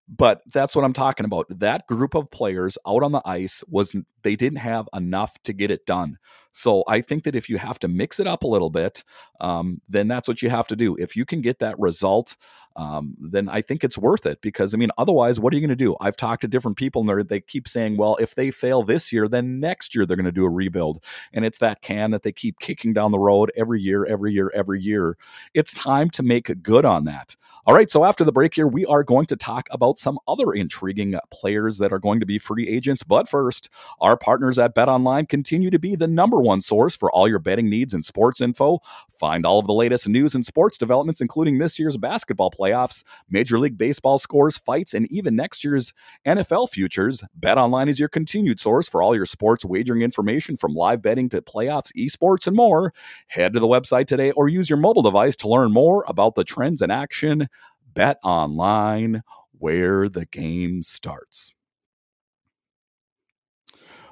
But 0.08 0.42
that's 0.52 0.76
what 0.76 0.84
I'm 0.84 0.92
talking 0.92 1.24
about. 1.24 1.46
That 1.48 1.86
group 1.86 2.14
of 2.14 2.30
players 2.30 2.76
out 2.86 3.02
on 3.02 3.12
the 3.12 3.22
ice 3.24 3.64
was 3.68 3.96
they 4.22 4.36
didn't 4.36 4.58
have 4.58 4.88
enough 4.94 5.42
to 5.44 5.52
get 5.52 5.70
it 5.70 5.86
done. 5.86 6.18
So 6.52 6.84
I 6.86 7.00
think 7.00 7.24
that 7.24 7.34
if 7.34 7.48
you 7.48 7.58
have 7.58 7.78
to 7.80 7.88
mix 7.88 8.20
it 8.20 8.26
up 8.26 8.44
a 8.44 8.46
little 8.46 8.70
bit, 8.70 9.02
um, 9.40 9.80
then 9.88 10.06
that's 10.06 10.28
what 10.28 10.40
you 10.40 10.50
have 10.50 10.68
to 10.68 10.76
do. 10.76 10.94
If 10.96 11.16
you 11.16 11.24
can 11.24 11.40
get 11.40 11.58
that 11.58 11.78
result, 11.78 12.36
um, 12.76 13.16
then 13.20 13.48
I 13.48 13.62
think 13.62 13.84
it's 13.84 13.96
worth 13.96 14.26
it 14.26 14.40
because 14.40 14.74
I 14.74 14.76
mean, 14.76 14.90
otherwise, 14.98 15.38
what 15.38 15.52
are 15.52 15.56
you 15.56 15.60
going 15.60 15.68
to 15.68 15.76
do? 15.76 15.96
I've 16.00 16.16
talked 16.16 16.42
to 16.42 16.48
different 16.48 16.76
people 16.76 17.08
and 17.08 17.28
they 17.28 17.40
keep 17.40 17.68
saying, 17.68 17.96
well, 17.96 18.16
if 18.16 18.34
they 18.34 18.50
fail 18.50 18.82
this 18.82 19.12
year, 19.12 19.28
then 19.28 19.60
next 19.60 19.94
year 19.94 20.06
they're 20.06 20.16
going 20.16 20.24
to 20.24 20.32
do 20.32 20.44
a 20.44 20.50
rebuild. 20.50 21.02
And 21.32 21.44
it's 21.44 21.58
that 21.58 21.82
can 21.82 22.10
that 22.10 22.22
they 22.22 22.32
keep 22.32 22.58
kicking 22.58 22.92
down 22.92 23.10
the 23.10 23.18
road 23.18 23.52
every 23.56 23.80
year, 23.80 24.04
every 24.04 24.32
year, 24.32 24.50
every 24.54 24.80
year. 24.80 25.16
It's 25.54 25.72
time 25.72 26.10
to 26.10 26.22
make 26.22 26.62
good 26.62 26.84
on 26.84 27.04
that. 27.04 27.36
All 27.66 27.74
right, 27.74 27.90
so 27.90 28.04
after 28.04 28.24
the 28.24 28.32
break 28.32 28.54
here, 28.54 28.66
we 28.66 28.84
are 28.84 29.02
going 29.02 29.24
to 29.24 29.36
talk 29.36 29.68
about 29.70 29.98
some 29.98 30.18
other 30.28 30.52
intriguing 30.52 31.18
players 31.30 31.78
that 31.78 31.94
are 31.94 31.98
going 31.98 32.20
to 32.20 32.26
be 32.26 32.38
free 32.38 32.68
agents. 32.68 33.02
But 33.02 33.26
first, 33.26 33.70
our 34.02 34.18
partners 34.18 34.58
at 34.58 34.74
Bet 34.74 34.90
Online 34.90 35.24
continue 35.24 35.70
to 35.70 35.78
be 35.78 35.96
the 35.96 36.06
number 36.06 36.42
one 36.42 36.60
source 36.60 36.94
for 36.94 37.10
all 37.10 37.26
your 37.26 37.38
betting 37.38 37.70
needs 37.70 37.94
and 37.94 38.04
sports 38.04 38.42
info. 38.42 38.80
Find 39.18 39.46
all 39.46 39.60
of 39.60 39.66
the 39.66 39.72
latest 39.72 40.06
news 40.06 40.34
and 40.34 40.44
sports 40.44 40.76
developments, 40.76 41.22
including 41.22 41.56
this 41.56 41.78
year's 41.78 41.96
basketball 41.96 42.50
playoffs, 42.64 43.02
Major 43.28 43.58
League 43.58 43.78
Baseball 43.78 44.18
scores, 44.18 44.56
fights, 44.56 44.94
and 44.94 45.10
even 45.10 45.36
next 45.36 45.64
year's 45.64 45.92
NFL 46.26 46.70
futures. 46.70 47.22
Bet 47.34 47.58
Online 47.58 47.88
is 47.88 47.98
your 47.98 48.08
continued 48.08 48.60
source 48.60 48.88
for 48.88 49.02
all 49.02 49.14
your 49.14 49.26
sports 49.26 49.64
wagering 49.64 50.02
information 50.02 50.56
from 50.56 50.74
live 50.74 51.02
betting 51.02 51.28
to 51.30 51.42
playoffs, 51.42 51.92
esports, 51.96 52.46
and 52.46 52.56
more. 52.56 52.92
Head 53.28 53.52
to 53.54 53.60
the 53.60 53.66
website 53.66 54.06
today 54.06 54.30
or 54.32 54.48
use 54.48 54.70
your 54.70 54.78
mobile 54.78 55.02
device 55.02 55.36
to 55.36 55.48
learn 55.48 55.72
more 55.72 56.04
about 56.08 56.34
the 56.34 56.44
trends 56.44 56.82
in 56.82 56.90
action 56.90 57.48
Bet 57.92 58.18
online 58.24 59.22
where 59.52 60.08
the 60.08 60.26
game 60.26 60.82
starts. 60.82 61.52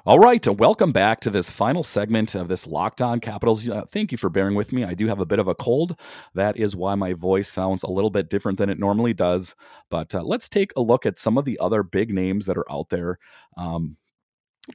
All 0.05 0.19
right, 0.19 0.45
welcome 0.45 0.91
back 0.91 1.21
to 1.21 1.29
this 1.29 1.49
final 1.49 1.81
segment 1.81 2.35
of 2.35 2.49
this 2.49 2.67
Locked 2.67 3.01
On 3.01 3.21
Capitals. 3.21 3.69
Uh, 3.69 3.85
thank 3.89 4.11
you 4.11 4.17
for 4.17 4.29
bearing 4.29 4.53
with 4.53 4.73
me. 4.73 4.83
I 4.83 4.95
do 4.95 5.07
have 5.07 5.21
a 5.21 5.25
bit 5.25 5.39
of 5.39 5.47
a 5.47 5.55
cold. 5.55 5.97
That 6.33 6.57
is 6.57 6.75
why 6.75 6.95
my 6.95 7.13
voice 7.13 7.47
sounds 7.47 7.83
a 7.83 7.89
little 7.89 8.09
bit 8.09 8.29
different 8.29 8.57
than 8.57 8.69
it 8.69 8.77
normally 8.77 9.13
does. 9.13 9.55
But 9.89 10.13
uh, 10.13 10.23
let's 10.23 10.49
take 10.49 10.73
a 10.75 10.81
look 10.81 11.05
at 11.05 11.17
some 11.17 11.37
of 11.37 11.45
the 11.45 11.57
other 11.61 11.83
big 11.83 12.13
names 12.13 12.47
that 12.47 12.57
are 12.57 12.69
out 12.69 12.89
there. 12.89 13.17
Um, 13.55 13.95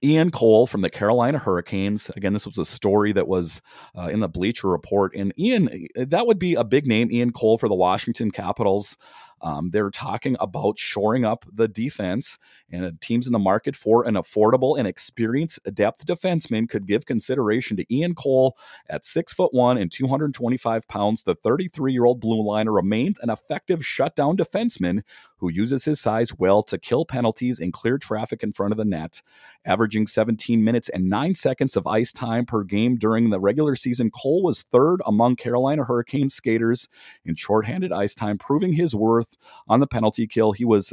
Ian 0.02 0.30
Cole 0.30 0.66
from 0.66 0.80
the 0.80 0.88
Carolina 0.88 1.36
Hurricanes. 1.36 2.10
Again, 2.16 2.32
this 2.32 2.46
was 2.46 2.56
a 2.56 2.64
story 2.64 3.12
that 3.12 3.28
was 3.28 3.60
uh, 3.98 4.08
in 4.08 4.20
the 4.20 4.28
Bleacher 4.28 4.68
Report. 4.68 5.14
And 5.14 5.34
Ian, 5.38 5.88
that 5.94 6.26
would 6.26 6.38
be 6.38 6.54
a 6.54 6.64
big 6.64 6.86
name, 6.86 7.12
Ian 7.12 7.32
Cole 7.32 7.58
for 7.58 7.68
the 7.68 7.74
Washington 7.74 8.30
Capitals. 8.30 8.96
Um, 9.40 9.70
they're 9.70 9.90
talking 9.90 10.37
about 10.40 10.79
shoring 10.79 11.24
up 11.24 11.44
the 11.53 11.68
defense, 11.68 12.38
and 12.70 13.01
teams 13.01 13.27
in 13.27 13.33
the 13.33 13.38
market 13.38 13.77
for 13.77 14.07
an 14.07 14.14
affordable 14.14 14.79
and 14.79 14.87
experienced 14.87 15.61
depth 15.74 16.07
defenseman 16.07 16.68
could 16.68 16.87
give 16.87 17.07
consideration 17.07 17.77
to 17.77 17.94
Ian 17.94 18.14
Cole 18.14 18.57
at 18.88 19.05
six 19.05 19.33
foot 19.33 19.55
one 19.55 19.79
and 19.79 19.90
225 19.90 20.88
pounds. 20.88 21.22
The 21.22 21.35
33 21.35 21.92
year 21.92 22.05
old 22.05 22.20
blue 22.20 22.42
liner 22.42 22.72
remains 22.72 23.18
an 23.20 23.31
effective 23.31 23.85
shutdown 23.85 24.37
defenseman 24.37 25.03
who 25.38 25.51
uses 25.51 25.85
his 25.85 26.01
size 26.01 26.37
well 26.37 26.62
to 26.64 26.79
kill 26.79 27.05
penalties 27.05 27.59
and 27.59 27.72
clear 27.72 27.96
traffic 27.96 28.42
in 28.42 28.53
front 28.53 28.72
of 28.72 28.79
the 28.79 28.85
net. 28.85 29.22
Averaging 29.64 30.07
17 30.07 30.62
minutes 30.62 30.88
and 30.88 31.09
9 31.09 31.35
seconds 31.35 31.77
of 31.77 31.87
ice 31.87 32.12
time 32.12 32.44
per 32.44 32.64
game 32.64 32.96
during 32.96 33.31
the 33.31 33.40
regular 33.40 33.77
season, 33.77 34.11
Cole 34.11 34.42
was 34.42 34.62
third 34.62 35.01
among 35.07 35.37
Carolina 35.37 35.85
Hurricanes 35.85 36.35
skaters 36.35 36.88
in 37.24 37.35
shorthanded 37.35 37.92
ice 37.92 38.14
time, 38.14 38.38
proving 38.38 38.72
his 38.72 38.94
worth 38.94 39.27
on 39.68 39.80
the 39.80 39.86
penalty 39.86 40.26
kill. 40.26 40.52
He 40.52 40.64
was 40.64 40.92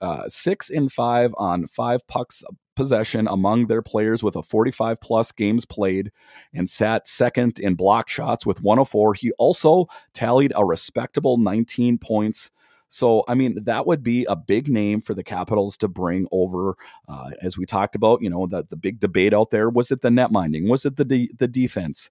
uh, 0.00 0.28
six 0.28 0.70
in 0.70 0.88
five 0.88 1.34
on 1.38 1.66
five 1.66 2.06
pucks 2.08 2.42
possession 2.76 3.28
among 3.28 3.66
their 3.66 3.82
players 3.82 4.22
with 4.22 4.36
a 4.36 4.42
45 4.42 5.00
plus 5.00 5.32
games 5.32 5.64
played 5.64 6.10
and 6.52 6.68
sat 6.68 7.08
second 7.08 7.58
in 7.58 7.74
block 7.74 8.08
shots 8.08 8.44
with 8.44 8.62
104. 8.62 9.14
He 9.14 9.32
also 9.32 9.86
tallied 10.12 10.52
a 10.56 10.64
respectable 10.64 11.36
19 11.36 11.98
points. 11.98 12.50
So, 12.88 13.24
I 13.26 13.34
mean, 13.34 13.64
that 13.64 13.86
would 13.86 14.02
be 14.02 14.24
a 14.26 14.36
big 14.36 14.68
name 14.68 15.00
for 15.00 15.14
the 15.14 15.24
Capitals 15.24 15.76
to 15.78 15.88
bring 15.88 16.28
over. 16.30 16.76
Uh, 17.08 17.30
as 17.42 17.58
we 17.58 17.66
talked 17.66 17.96
about, 17.96 18.22
you 18.22 18.30
know, 18.30 18.46
the, 18.46 18.64
the 18.68 18.76
big 18.76 19.00
debate 19.00 19.34
out 19.34 19.50
there 19.50 19.68
was 19.68 19.90
it 19.90 20.00
the 20.00 20.10
net 20.10 20.30
minding? 20.30 20.68
Was 20.68 20.84
it 20.84 20.96
the, 20.96 21.04
de- 21.04 21.30
the 21.38 21.48
defense? 21.48 22.10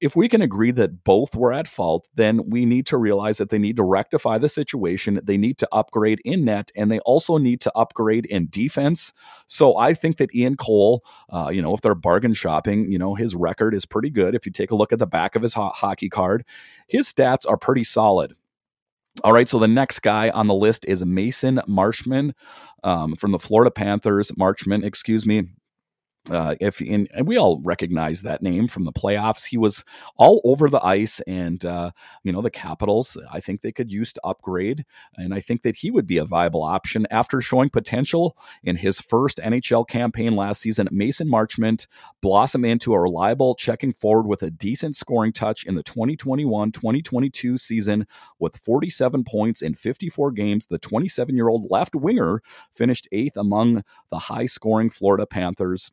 If 0.00 0.14
we 0.14 0.28
can 0.28 0.42
agree 0.42 0.70
that 0.72 1.02
both 1.02 1.34
were 1.34 1.52
at 1.52 1.66
fault, 1.66 2.08
then 2.14 2.48
we 2.48 2.64
need 2.64 2.86
to 2.86 2.96
realize 2.96 3.38
that 3.38 3.50
they 3.50 3.58
need 3.58 3.76
to 3.76 3.82
rectify 3.82 4.38
the 4.38 4.48
situation. 4.48 5.20
They 5.22 5.36
need 5.36 5.58
to 5.58 5.68
upgrade 5.72 6.20
in 6.24 6.44
net, 6.44 6.70
and 6.76 6.90
they 6.90 7.00
also 7.00 7.36
need 7.36 7.60
to 7.62 7.72
upgrade 7.74 8.24
in 8.26 8.48
defense. 8.48 9.12
So 9.46 9.76
I 9.76 9.94
think 9.94 10.18
that 10.18 10.34
Ian 10.34 10.56
Cole, 10.56 11.04
uh, 11.32 11.50
you 11.52 11.60
know, 11.60 11.74
if 11.74 11.80
they're 11.80 11.96
bargain 11.96 12.34
shopping, 12.34 12.90
you 12.90 12.98
know, 12.98 13.14
his 13.14 13.34
record 13.34 13.74
is 13.74 13.86
pretty 13.86 14.10
good. 14.10 14.34
If 14.34 14.46
you 14.46 14.52
take 14.52 14.70
a 14.70 14.76
look 14.76 14.92
at 14.92 15.00
the 15.00 15.06
back 15.06 15.34
of 15.34 15.42
his 15.42 15.54
ho- 15.54 15.72
hockey 15.74 16.08
card, 16.08 16.44
his 16.86 17.12
stats 17.12 17.48
are 17.48 17.56
pretty 17.56 17.84
solid. 17.84 18.34
All 19.24 19.32
right, 19.32 19.48
so 19.48 19.58
the 19.58 19.66
next 19.66 20.00
guy 20.00 20.30
on 20.30 20.46
the 20.46 20.54
list 20.54 20.84
is 20.84 21.04
Mason 21.04 21.60
Marchment 21.68 22.34
um, 22.84 23.16
from 23.16 23.32
the 23.32 23.38
Florida 23.40 23.70
Panthers. 23.70 24.30
Marchment, 24.32 24.84
excuse 24.84 25.26
me. 25.26 25.48
Uh, 26.30 26.54
if 26.60 26.80
in, 26.80 27.08
and 27.14 27.26
we 27.26 27.38
all 27.38 27.60
recognize 27.64 28.22
that 28.22 28.42
name 28.42 28.68
from 28.68 28.84
the 28.84 28.92
playoffs, 28.92 29.46
he 29.46 29.56
was 29.56 29.82
all 30.16 30.40
over 30.44 30.68
the 30.68 30.84
ice, 30.84 31.20
and 31.26 31.64
uh, 31.64 31.90
you 32.22 32.32
know 32.32 32.42
the 32.42 32.50
Capitals. 32.50 33.16
I 33.30 33.40
think 33.40 33.60
they 33.60 33.72
could 33.72 33.90
use 33.90 34.12
to 34.12 34.20
upgrade, 34.24 34.84
and 35.16 35.32
I 35.32 35.40
think 35.40 35.62
that 35.62 35.76
he 35.76 35.90
would 35.90 36.06
be 36.06 36.18
a 36.18 36.24
viable 36.24 36.62
option 36.62 37.06
after 37.10 37.40
showing 37.40 37.70
potential 37.70 38.36
in 38.62 38.76
his 38.76 39.00
first 39.00 39.38
NHL 39.38 39.86
campaign 39.86 40.36
last 40.36 40.60
season. 40.60 40.88
Mason 40.90 41.28
Marchment 41.28 41.86
blossomed 42.20 42.66
into 42.66 42.94
a 42.94 43.00
reliable 43.00 43.54
checking 43.54 43.92
forward 43.92 44.26
with 44.26 44.42
a 44.42 44.50
decent 44.50 44.96
scoring 44.96 45.32
touch 45.32 45.64
in 45.64 45.74
the 45.74 45.82
2021-2022 45.84 47.58
season 47.58 48.06
with 48.38 48.56
47 48.58 49.24
points 49.24 49.62
in 49.62 49.74
54 49.74 50.32
games. 50.32 50.66
The 50.66 50.78
27-year-old 50.78 51.70
left 51.70 51.94
winger 51.94 52.42
finished 52.72 53.08
eighth 53.12 53.36
among 53.36 53.84
the 54.10 54.18
high-scoring 54.18 54.90
Florida 54.90 55.26
Panthers. 55.26 55.90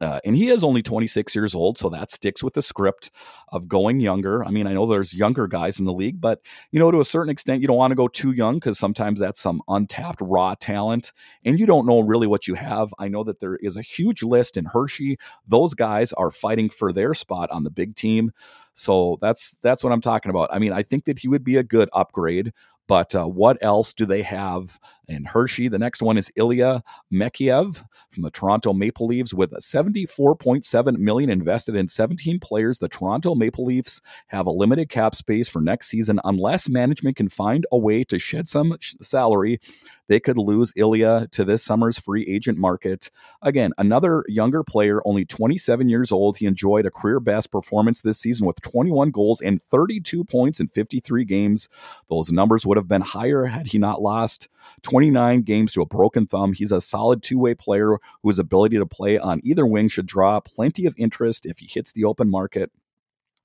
Uh, 0.00 0.20
and 0.24 0.36
he 0.36 0.48
is 0.48 0.64
only 0.64 0.82
26 0.82 1.34
years 1.34 1.54
old, 1.54 1.78
so 1.78 1.88
that 1.88 2.10
sticks 2.10 2.42
with 2.42 2.54
the 2.54 2.62
script 2.62 3.10
of 3.50 3.68
going 3.68 4.00
younger. 4.00 4.44
I 4.44 4.50
mean, 4.50 4.66
I 4.66 4.72
know 4.72 4.86
there's 4.86 5.14
younger 5.14 5.46
guys 5.46 5.78
in 5.78 5.84
the 5.84 5.92
league, 5.92 6.20
but 6.20 6.40
you 6.72 6.80
know, 6.80 6.90
to 6.90 7.00
a 7.00 7.04
certain 7.04 7.30
extent, 7.30 7.62
you 7.62 7.68
don't 7.68 7.76
want 7.76 7.92
to 7.92 7.96
go 7.96 8.08
too 8.08 8.32
young 8.32 8.56
because 8.56 8.78
sometimes 8.78 9.20
that's 9.20 9.40
some 9.40 9.62
untapped 9.68 10.20
raw 10.20 10.54
talent, 10.58 11.12
and 11.44 11.58
you 11.58 11.66
don't 11.66 11.86
know 11.86 12.00
really 12.00 12.26
what 12.26 12.48
you 12.48 12.54
have. 12.54 12.92
I 12.98 13.08
know 13.08 13.24
that 13.24 13.40
there 13.40 13.56
is 13.56 13.76
a 13.76 13.82
huge 13.82 14.22
list 14.22 14.56
in 14.56 14.64
Hershey; 14.64 15.18
those 15.46 15.74
guys 15.74 16.12
are 16.14 16.30
fighting 16.30 16.68
for 16.68 16.92
their 16.92 17.14
spot 17.14 17.50
on 17.50 17.64
the 17.64 17.70
big 17.70 17.94
team. 17.94 18.32
So 18.74 19.18
that's 19.20 19.56
that's 19.62 19.84
what 19.84 19.92
I'm 19.92 20.00
talking 20.00 20.30
about. 20.30 20.50
I 20.52 20.58
mean, 20.58 20.72
I 20.72 20.82
think 20.82 21.04
that 21.04 21.18
he 21.20 21.28
would 21.28 21.44
be 21.44 21.56
a 21.56 21.62
good 21.62 21.88
upgrade. 21.92 22.52
But 22.86 23.14
uh, 23.14 23.24
what 23.24 23.56
else 23.62 23.94
do 23.94 24.04
they 24.04 24.22
have 24.22 24.78
in 25.08 25.24
Hershey? 25.24 25.68
The 25.68 25.78
next 25.78 26.02
one 26.02 26.18
is 26.18 26.30
Ilya 26.36 26.82
Mikheyev 27.12 27.84
from 28.10 28.22
the 28.22 28.30
Toronto 28.30 28.72
Maple 28.72 29.06
Leafs 29.06 29.34
with 29.34 29.52
74.7 29.52 30.96
million 30.98 31.30
invested 31.30 31.76
in 31.76 31.88
17 31.88 32.38
players. 32.40 32.78
The 32.78 32.88
Toronto 32.88 33.34
Maple 33.34 33.64
Leafs 33.64 34.00
have 34.28 34.46
a 34.46 34.50
limited 34.50 34.88
cap 34.88 35.14
space 35.14 35.48
for 35.48 35.60
next 35.60 35.88
season 35.88 36.20
unless 36.24 36.68
management 36.68 37.16
can 37.16 37.28
find 37.28 37.66
a 37.72 37.78
way 37.78 38.04
to 38.04 38.18
shed 38.18 38.48
some 38.48 38.76
salary 38.80 39.60
they 40.08 40.20
could 40.20 40.38
lose 40.38 40.72
Ilya 40.76 41.28
to 41.32 41.44
this 41.44 41.62
summer's 41.62 41.98
free 41.98 42.26
agent 42.28 42.58
market. 42.58 43.10
Again, 43.42 43.72
another 43.78 44.24
younger 44.28 44.62
player, 44.62 45.00
only 45.04 45.24
27 45.24 45.88
years 45.88 46.12
old. 46.12 46.36
He 46.36 46.46
enjoyed 46.46 46.86
a 46.86 46.90
career 46.90 47.20
best 47.20 47.50
performance 47.50 48.02
this 48.02 48.18
season 48.18 48.46
with 48.46 48.60
21 48.60 49.10
goals 49.10 49.40
and 49.40 49.60
32 49.60 50.24
points 50.24 50.60
in 50.60 50.68
53 50.68 51.24
games. 51.24 51.68
Those 52.10 52.32
numbers 52.32 52.66
would 52.66 52.76
have 52.76 52.88
been 52.88 53.00
higher 53.00 53.46
had 53.46 53.68
he 53.68 53.78
not 53.78 54.02
lost 54.02 54.48
29 54.94 55.42
games 55.42 55.72
to 55.72 55.82
a 55.82 55.86
broken 55.86 56.24
thumb. 56.24 56.52
He's 56.52 56.70
a 56.70 56.80
solid 56.80 57.20
two 57.20 57.36
way 57.36 57.56
player 57.56 57.98
whose 58.22 58.38
ability 58.38 58.78
to 58.78 58.86
play 58.86 59.18
on 59.18 59.40
either 59.42 59.66
wing 59.66 59.88
should 59.88 60.06
draw 60.06 60.38
plenty 60.38 60.86
of 60.86 60.94
interest 60.96 61.46
if 61.46 61.58
he 61.58 61.66
hits 61.66 61.90
the 61.90 62.04
open 62.04 62.30
market. 62.30 62.70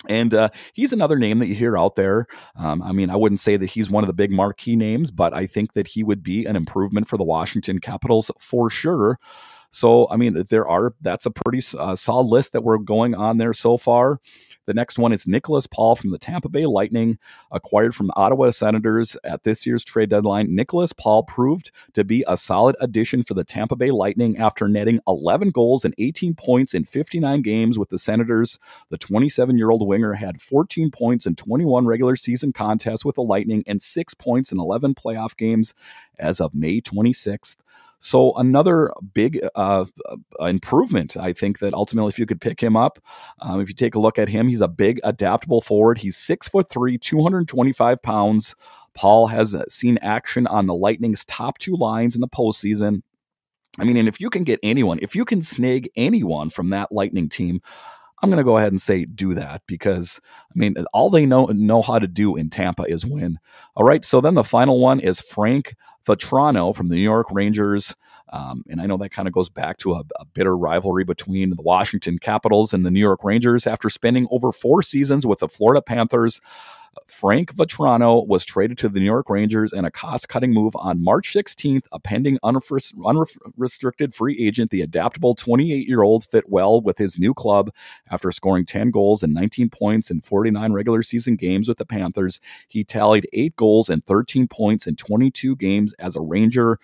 And 0.07 0.31
uh, 0.31 0.49
he's 0.75 0.93
another 0.93 1.17
name 1.17 1.39
that 1.39 1.47
you 1.47 1.55
hear 1.55 1.75
out 1.75 1.95
there. 1.95 2.27
Um, 2.55 2.83
I 2.83 2.91
mean, 2.91 3.09
I 3.09 3.15
wouldn't 3.15 3.39
say 3.39 3.57
that 3.57 3.71
he's 3.71 3.89
one 3.89 4.03
of 4.03 4.07
the 4.07 4.13
big 4.13 4.31
marquee 4.31 4.75
names, 4.75 5.09
but 5.09 5.33
I 5.33 5.47
think 5.47 5.73
that 5.73 5.87
he 5.87 6.03
would 6.03 6.21
be 6.21 6.45
an 6.45 6.55
improvement 6.55 7.07
for 7.07 7.17
the 7.17 7.23
Washington 7.23 7.79
Capitals 7.79 8.29
for 8.39 8.69
sure. 8.69 9.17
So, 9.71 10.07
I 10.09 10.17
mean, 10.17 10.45
there 10.49 10.67
are 10.67 10.93
that's 11.01 11.25
a 11.25 11.31
pretty 11.31 11.65
uh, 11.77 11.95
solid 11.95 12.27
list 12.27 12.53
that 12.53 12.63
we're 12.63 12.77
going 12.77 13.13
on 13.13 13.37
there 13.37 13.53
so 13.53 13.77
far. 13.77 14.19
The 14.65 14.73
next 14.73 14.99
one 14.99 15.13
is 15.13 15.27
Nicholas 15.27 15.65
Paul 15.65 15.95
from 15.95 16.11
the 16.11 16.19
Tampa 16.19 16.49
Bay 16.49 16.65
Lightning, 16.65 17.17
acquired 17.51 17.95
from 17.95 18.07
the 18.07 18.15
Ottawa 18.15 18.51
Senators 18.51 19.17
at 19.23 19.43
this 19.43 19.65
year's 19.65 19.83
trade 19.83 20.09
deadline. 20.09 20.53
Nicholas 20.53 20.93
Paul 20.93 21.23
proved 21.23 21.71
to 21.93 22.03
be 22.03 22.23
a 22.27 22.37
solid 22.37 22.75
addition 22.79 23.23
for 23.23 23.33
the 23.33 23.43
Tampa 23.43 23.75
Bay 23.75 23.89
Lightning 23.89 24.37
after 24.37 24.67
netting 24.67 24.99
11 25.07 25.49
goals 25.49 25.85
and 25.85 25.95
18 25.97 26.35
points 26.35 26.73
in 26.73 26.83
59 26.83 27.41
games 27.41 27.79
with 27.79 27.89
the 27.89 27.97
Senators. 27.97 28.59
The 28.89 28.97
27 28.97 29.57
year 29.57 29.71
old 29.71 29.87
winger 29.87 30.13
had 30.13 30.41
14 30.41 30.91
points 30.91 31.25
in 31.25 31.35
21 31.35 31.85
regular 31.85 32.15
season 32.15 32.53
contests 32.53 33.03
with 33.03 33.15
the 33.15 33.23
Lightning 33.23 33.63
and 33.65 33.81
six 33.81 34.13
points 34.13 34.51
in 34.51 34.59
11 34.59 34.95
playoff 34.95 35.35
games 35.35 35.73
as 36.19 36.39
of 36.39 36.53
May 36.53 36.81
26th. 36.81 37.57
So 37.99 38.33
another 38.35 38.91
big 39.13 39.39
uh, 39.55 39.85
improvement, 40.39 41.17
I 41.17 41.33
think 41.33 41.59
that 41.59 41.73
ultimately, 41.73 42.09
if 42.09 42.19
you 42.19 42.25
could 42.25 42.39
pick 42.39 42.61
him 42.61 42.77
up, 42.77 42.99
um, 43.41 43.59
if 43.59 43.67
you 43.67 43.75
take 43.75 43.95
a 43.95 43.99
look 43.99 44.17
at 44.17 44.29
him, 44.29 44.47
he's 44.47 44.61
a 44.61 44.69
big, 44.69 44.99
adaptable 45.03 45.61
forward. 45.61 45.99
He's 45.99 46.15
six 46.15 46.47
foot 46.47 46.69
three, 46.69 46.97
225 46.97 48.01
pounds. 48.01 48.55
Paul 48.93 49.27
has 49.27 49.53
uh, 49.53 49.63
seen 49.67 49.97
action 50.01 50.47
on 50.47 50.65
the 50.65 50.73
Lightning's 50.73 51.25
top 51.25 51.57
two 51.57 51.75
lines 51.75 52.15
in 52.15 52.21
the 52.21 52.27
postseason. 52.27 53.01
I 53.79 53.83
mean, 53.83 53.97
and 53.97 54.07
if 54.07 54.19
you 54.19 54.29
can 54.29 54.43
get 54.43 54.59
anyone, 54.63 54.99
if 55.01 55.15
you 55.15 55.25
can 55.25 55.41
snag 55.41 55.89
anyone 55.95 56.49
from 56.49 56.69
that 56.71 56.91
Lightning 56.91 57.29
team, 57.29 57.61
I'm 58.21 58.29
going 58.29 58.37
to 58.37 58.43
go 58.43 58.57
ahead 58.57 58.71
and 58.71 58.81
say 58.81 59.05
do 59.05 59.33
that 59.35 59.61
because 59.65 60.19
I 60.53 60.59
mean 60.59 60.75
all 60.93 61.09
they 61.09 61.25
know 61.25 61.45
know 61.45 61.81
how 61.81 61.99
to 61.99 62.07
do 62.07 62.35
in 62.35 62.49
Tampa 62.49 62.83
is 62.83 63.05
win. 63.05 63.39
All 63.75 63.85
right, 63.85 64.03
so 64.03 64.19
then 64.19 64.33
the 64.33 64.43
final 64.43 64.79
one 64.79 64.99
is 64.99 65.21
Frank 65.21 65.75
Vatrano 66.09 66.75
from 66.75 66.89
the 66.89 66.95
New 66.95 67.01
York 67.01 67.27
Rangers. 67.31 67.95
Um, 68.31 68.63
and 68.69 68.81
I 68.81 68.85
know 68.85 68.97
that 68.97 69.09
kind 69.09 69.27
of 69.27 69.33
goes 69.33 69.49
back 69.49 69.77
to 69.77 69.93
a, 69.93 70.03
a, 70.19 70.25
bitter 70.25 70.55
rivalry 70.55 71.03
between 71.03 71.49
the 71.51 71.61
Washington 71.61 72.19
Capitals 72.19 72.73
and 72.73 72.85
the 72.85 72.91
New 72.91 72.99
York 72.99 73.23
Rangers 73.23 73.65
after 73.65 73.89
spending 73.89 74.27
over 74.29 74.51
four 74.51 74.83
seasons 74.83 75.25
with 75.25 75.39
the 75.39 75.47
Florida 75.47 75.81
Panthers. 75.81 76.39
Frank 77.07 77.53
Vatrano 77.55 78.25
was 78.27 78.45
traded 78.45 78.77
to 78.79 78.89
the 78.89 78.99
New 78.99 79.05
York 79.05 79.29
Rangers 79.29 79.73
in 79.73 79.85
a 79.85 79.91
cost 79.91 80.29
cutting 80.29 80.53
move 80.53 80.75
on 80.75 81.03
March 81.03 81.33
16th. 81.33 81.85
A 81.91 81.99
pending 81.99 82.37
unrestricted 82.43 84.13
free 84.13 84.37
agent, 84.39 84.71
the 84.71 84.81
adaptable 84.81 85.35
28 85.35 85.87
year 85.87 86.03
old 86.03 86.23
fit 86.25 86.49
well 86.49 86.81
with 86.81 86.97
his 86.97 87.19
new 87.19 87.33
club 87.33 87.71
after 88.09 88.31
scoring 88.31 88.65
10 88.65 88.91
goals 88.91 89.23
and 89.23 89.33
19 89.33 89.69
points 89.69 90.11
in 90.11 90.21
49 90.21 90.71
regular 90.73 91.03
season 91.03 91.35
games 91.35 91.67
with 91.67 91.77
the 91.77 91.85
Panthers. 91.85 92.39
He 92.67 92.83
tallied 92.83 93.27
eight 93.33 93.55
goals 93.55 93.89
and 93.89 94.03
13 94.03 94.47
points 94.47 94.87
in 94.87 94.95
22 94.95 95.55
games 95.55 95.93
as 95.93 96.15
a 96.15 96.21
Ranger. 96.21 96.79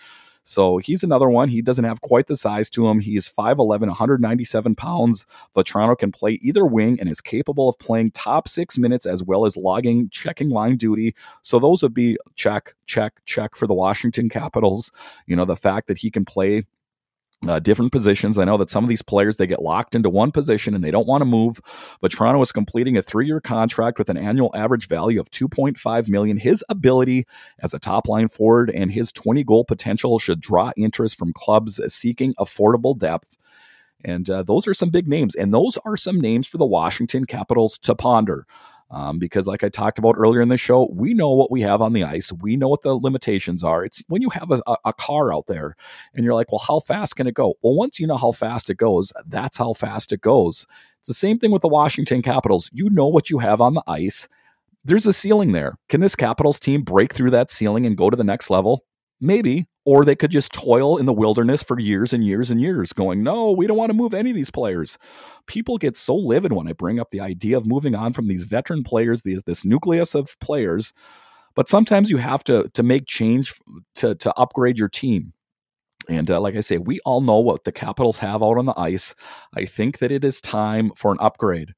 So 0.48 0.78
he's 0.78 1.04
another 1.04 1.28
one. 1.28 1.50
He 1.50 1.64
doesn't 1.64 1.84
have 1.84 2.02
quite 2.02 2.28
the 2.28 2.36
size 2.36 2.70
to 2.72 2.88
him. 2.88 3.00
He 3.00 3.18
is 3.18 3.28
5'11, 3.28 3.88
197 3.88 4.76
pounds. 4.76 5.26
Vatrano 5.56 5.98
can 5.98 6.12
play 6.12 6.40
either 6.42 6.66
wing 6.66 7.00
and 7.00 7.10
is 7.10 7.20
capable 7.20 7.68
of 7.68 7.80
playing 7.80 8.12
top 8.12 8.48
six 8.48 8.78
minutes 8.78 9.08
as 9.08 9.24
well 9.24 9.46
as 9.46 9.58
logging, 9.58 10.08
checking 10.10 10.52
line 10.52 10.78
duty. 10.78 11.16
So 11.42 11.58
those 11.58 11.82
would 11.82 11.96
be 11.96 12.18
check, 12.36 12.76
check, 12.86 13.26
check 13.26 13.56
for 13.56 13.66
the 13.66 13.74
Washington 13.74 14.30
Capitals. 14.30 14.92
You 15.26 15.36
know, 15.36 15.46
the 15.46 15.56
fact 15.56 15.88
that 15.88 15.98
he 15.98 16.12
can 16.12 16.26
play 16.26 16.64
uh, 17.50 17.60
different 17.60 17.92
positions. 17.92 18.38
I 18.38 18.46
know 18.46 18.58
that 18.58 18.70
some 18.70 18.84
of 18.84 18.90
these 18.90 19.02
players 19.02 19.38
they 19.38 19.48
get 19.48 19.62
locked 19.62 19.96
into 19.96 20.10
one 20.10 20.32
position 20.32 20.74
and 20.74 20.84
they 20.84 20.92
don't 20.92 21.08
want 21.08 21.22
to 21.22 21.26
move. 21.26 21.60
But 22.02 22.12
Toronto 22.12 22.42
is 22.42 22.52
completing 22.52 22.98
a 22.98 23.02
three-year 23.02 23.42
contract 23.42 23.98
with 24.00 24.10
an 24.10 24.18
annual 24.18 24.52
average 24.56 24.88
value 24.88 25.20
of 25.20 25.30
2.5 25.32 26.10
million. 26.10 26.38
His 26.38 26.64
ability 26.70 27.26
as 27.60 27.74
a 27.74 27.80
top-line 27.80 28.28
forward 28.28 28.70
and 28.70 28.92
his 28.92 29.12
20-goal 29.12 29.66
potential 29.66 30.20
should 30.20 30.42
draw 30.42 30.72
interest 30.78 31.18
from 31.18 31.34
clubs 31.34 31.80
seeking 31.94 32.34
affordable 32.36 32.98
depth. 32.98 33.38
And 34.04 34.30
uh, 34.30 34.44
those 34.44 34.68
are 34.68 34.74
some 34.76 34.90
big 34.90 35.08
names, 35.08 35.34
and 35.34 35.52
those 35.52 35.80
are 35.84 35.98
some 35.98 36.22
names 36.22 36.46
for 36.48 36.60
the 36.60 36.66
Washington 36.66 37.26
Capitals 37.26 37.80
to 37.80 37.96
ponder. 37.96 38.46
Um, 38.92 39.18
because, 39.18 39.48
like 39.48 39.64
I 39.64 39.70
talked 39.70 39.98
about 39.98 40.16
earlier 40.16 40.42
in 40.42 40.50
the 40.50 40.58
show, 40.58 40.90
we 40.94 41.16
know 41.16 41.32
what 41.32 41.50
we 41.50 41.62
have 41.62 41.82
on 41.82 41.94
the 41.94 42.04
ice. 42.04 42.32
We 42.32 42.56
know 42.56 42.68
what 42.68 42.84
the 42.84 42.94
limitations 42.94 43.64
are. 43.64 43.84
It's 43.84 44.04
when 44.08 44.22
you 44.22 44.30
have 44.30 44.52
a, 44.52 44.78
a, 44.86 44.94
car 44.94 45.34
out 45.34 45.48
there 45.48 45.76
and 46.14 46.24
you're 46.24 46.36
like, 46.36 46.52
well, 46.52 46.64
how 46.66 46.80
fast 46.80 47.16
can 47.16 47.26
it 47.26 47.34
go? 47.34 47.56
Well, 47.64 47.74
once 47.74 48.00
you 48.00 48.06
know 48.06 48.18
how 48.18 48.32
fast 48.32 48.70
it 48.70 48.78
goes, 48.78 49.12
that's 49.26 49.58
how 49.58 49.74
fast 49.74 50.12
it 50.12 50.22
goes. 50.22 50.68
It's 51.00 51.08
the 51.08 51.16
same 51.16 51.40
thing 51.40 51.52
with 51.52 51.64
the 51.64 51.68
Washington 51.68 52.22
Capitals. 52.22 52.70
You 52.72 52.90
know 52.92 53.08
what 53.08 53.30
you 53.30 53.40
have 53.40 53.60
on 53.60 53.74
the 53.74 53.84
ice. 53.88 54.28
There's 54.84 55.08
a 55.08 55.14
ceiling 55.14 55.52
there. 55.52 55.80
Can 55.90 56.00
this 56.00 56.16
Capitals 56.16 56.60
team 56.60 56.84
break 56.84 57.12
through 57.12 57.32
that 57.32 57.50
ceiling 57.50 57.88
and 57.88 57.98
go 57.98 58.12
to 58.12 58.18
the 58.18 58.24
next 58.24 58.52
level? 58.52 58.86
Maybe. 59.20 59.68
Or 59.86 60.04
they 60.04 60.16
could 60.16 60.32
just 60.32 60.52
toil 60.52 60.98
in 60.98 61.06
the 61.06 61.14
wilderness 61.14 61.64
for 61.64 61.80
years 61.80 62.12
and 62.12 62.24
years 62.24 62.50
and 62.52 62.60
years, 62.60 62.92
going, 62.92 63.24
No, 63.24 63.52
we 63.52 63.68
don't 63.68 63.78
want 63.78 63.92
to 63.92 63.98
move 63.98 64.14
any 64.14 64.32
of 64.32 64.36
these 64.36 64.52
players. 64.52 64.98
People 65.48 65.78
get 65.78 65.96
so 65.96 66.16
livid 66.16 66.54
when 66.54 66.68
I 66.68 66.74
bring 66.74 67.00
up 67.00 67.12
the 67.12 67.22
idea 67.22 67.56
of 67.58 67.66
moving 67.66 67.96
on 67.96 68.12
from 68.12 68.28
these 68.28 68.44
veteran 68.44 68.84
players, 68.84 69.22
these, 69.22 69.44
this 69.44 69.64
nucleus 69.64 70.16
of 70.16 70.38
players. 70.40 70.92
But 71.56 71.70
sometimes 71.70 72.10
you 72.12 72.18
have 72.18 72.44
to 72.46 72.70
to 72.74 72.84
make 72.84 73.06
change 73.06 73.54
to 73.96 74.16
to 74.16 74.34
upgrade 74.38 74.78
your 74.78 74.90
team. 74.90 75.34
And 76.10 76.30
uh, 76.30 76.40
like 76.40 76.56
I 76.56 76.60
say, 76.60 76.78
we 76.78 77.00
all 77.06 77.22
know 77.22 77.40
what 77.40 77.64
the 77.64 77.72
Capitals 77.72 78.20
have 78.20 78.44
out 78.44 78.58
on 78.58 78.66
the 78.66 78.80
ice. 78.80 79.16
I 79.56 79.66
think 79.66 80.00
that 80.00 80.12
it 80.12 80.24
is 80.24 80.42
time 80.42 80.92
for 80.96 81.12
an 81.12 81.18
upgrade. 81.20 81.74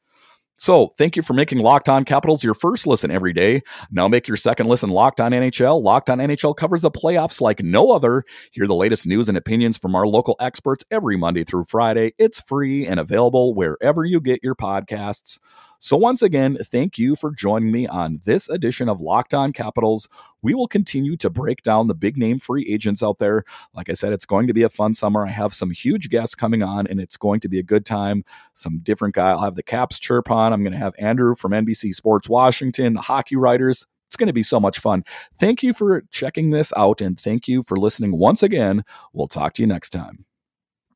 So, 0.60 0.92
thank 0.98 1.16
you 1.16 1.22
for 1.22 1.34
making 1.34 1.60
Locked 1.60 1.88
On 1.88 2.04
Capitals 2.04 2.44
your 2.44 2.56
first 2.56 2.88
listen 2.88 3.12
every 3.12 3.32
day. 3.32 3.62
Now 3.92 4.08
make 4.08 4.28
your 4.28 4.38
second 4.38 4.66
listen 4.68 4.90
Locked 4.90 5.22
On 5.22 5.32
NHL. 5.32 5.84
Locked 5.84 6.10
On 6.10 6.18
NHL 6.18 6.56
covers 6.56 6.82
the 6.82 6.90
playoffs 6.90 7.40
like 7.40 7.62
no 7.62 7.92
other. 7.92 8.24
Hear 8.52 8.66
the 8.66 8.74
latest 8.74 9.06
news 9.06 9.30
and 9.30 9.38
opinions 9.38 9.78
from 9.78 9.96
our 9.96 10.08
local 10.08 10.36
experts 10.40 10.84
every 10.90 11.16
Monday 11.16 11.44
through 11.44 11.66
Friday. 11.66 12.14
It's 12.18 12.42
free 12.42 12.88
and 12.88 13.00
available 13.00 13.54
wherever 13.54 14.04
you 14.04 14.20
get 14.20 14.40
your 14.42 14.56
podcasts. 14.56 15.38
So, 15.80 15.96
once 15.96 16.22
again, 16.22 16.58
thank 16.64 16.98
you 16.98 17.16
for 17.16 17.32
joining 17.32 17.72
me 17.72 17.88
on 17.88 18.20
this 18.26 18.50
edition 18.50 18.90
of 18.90 19.00
Locked 19.00 19.34
On 19.34 19.54
Capitals. 19.54 20.08
We 20.42 20.54
will 20.54 20.68
continue 20.68 21.16
to 21.18 21.30
break 21.30 21.62
down 21.62 21.88
the 21.88 21.94
big 21.94 22.18
name 22.18 22.40
free 22.40 22.68
agents 22.68 23.04
out 23.04 23.20
there. 23.20 23.44
Like 23.74 23.90
I 23.90 23.94
said, 23.94 24.14
it's 24.14 24.26
going 24.26 24.48
to 24.48 24.54
be 24.54 24.64
a 24.64 24.70
fun 24.70 24.94
summer. 24.94 25.26
I 25.26 25.30
have 25.30 25.54
some 25.54 25.70
huge 25.70 26.10
guests 26.10 26.36
coming 26.36 26.64
on, 26.64 26.88
and 26.88 27.00
it's 27.00 27.18
going 27.18 27.40
to 27.42 27.50
be 27.50 27.60
a 27.60 27.64
good 27.64 27.86
time. 27.86 28.24
Some 28.54 28.80
different 28.80 29.16
guy. 29.16 29.30
I'll 29.30 29.42
have 29.42 29.56
the 29.56 29.64
Caps 29.64 30.00
chirp 30.00 30.32
on. 30.32 30.54
I'm 30.54 30.64
going 30.64 30.74
to 30.74 30.80
have 30.80 30.96
Andrew 30.98 31.36
from 31.36 31.52
NBC 31.52 31.94
Sports 31.94 32.28
Washington, 32.28 32.94
the 32.94 33.02
hockey 33.02 33.36
writers. 33.36 33.86
It's 34.08 34.16
going 34.16 34.28
to 34.28 34.34
be 34.34 34.44
so 34.44 34.60
much 34.60 34.80
fun. 34.80 35.04
Thank 35.38 35.62
you 35.62 35.74
for 35.74 36.04
checking 36.12 36.52
this 36.52 36.72
out, 36.76 37.02
and 37.02 37.20
thank 37.20 37.48
you 37.48 37.62
for 37.62 37.78
listening 37.78 38.18
once 38.18 38.42
again. 38.42 38.84
We'll 39.14 39.28
talk 39.28 39.54
to 39.56 39.62
you 39.62 39.68
next 39.68 39.90
time. 39.92 40.26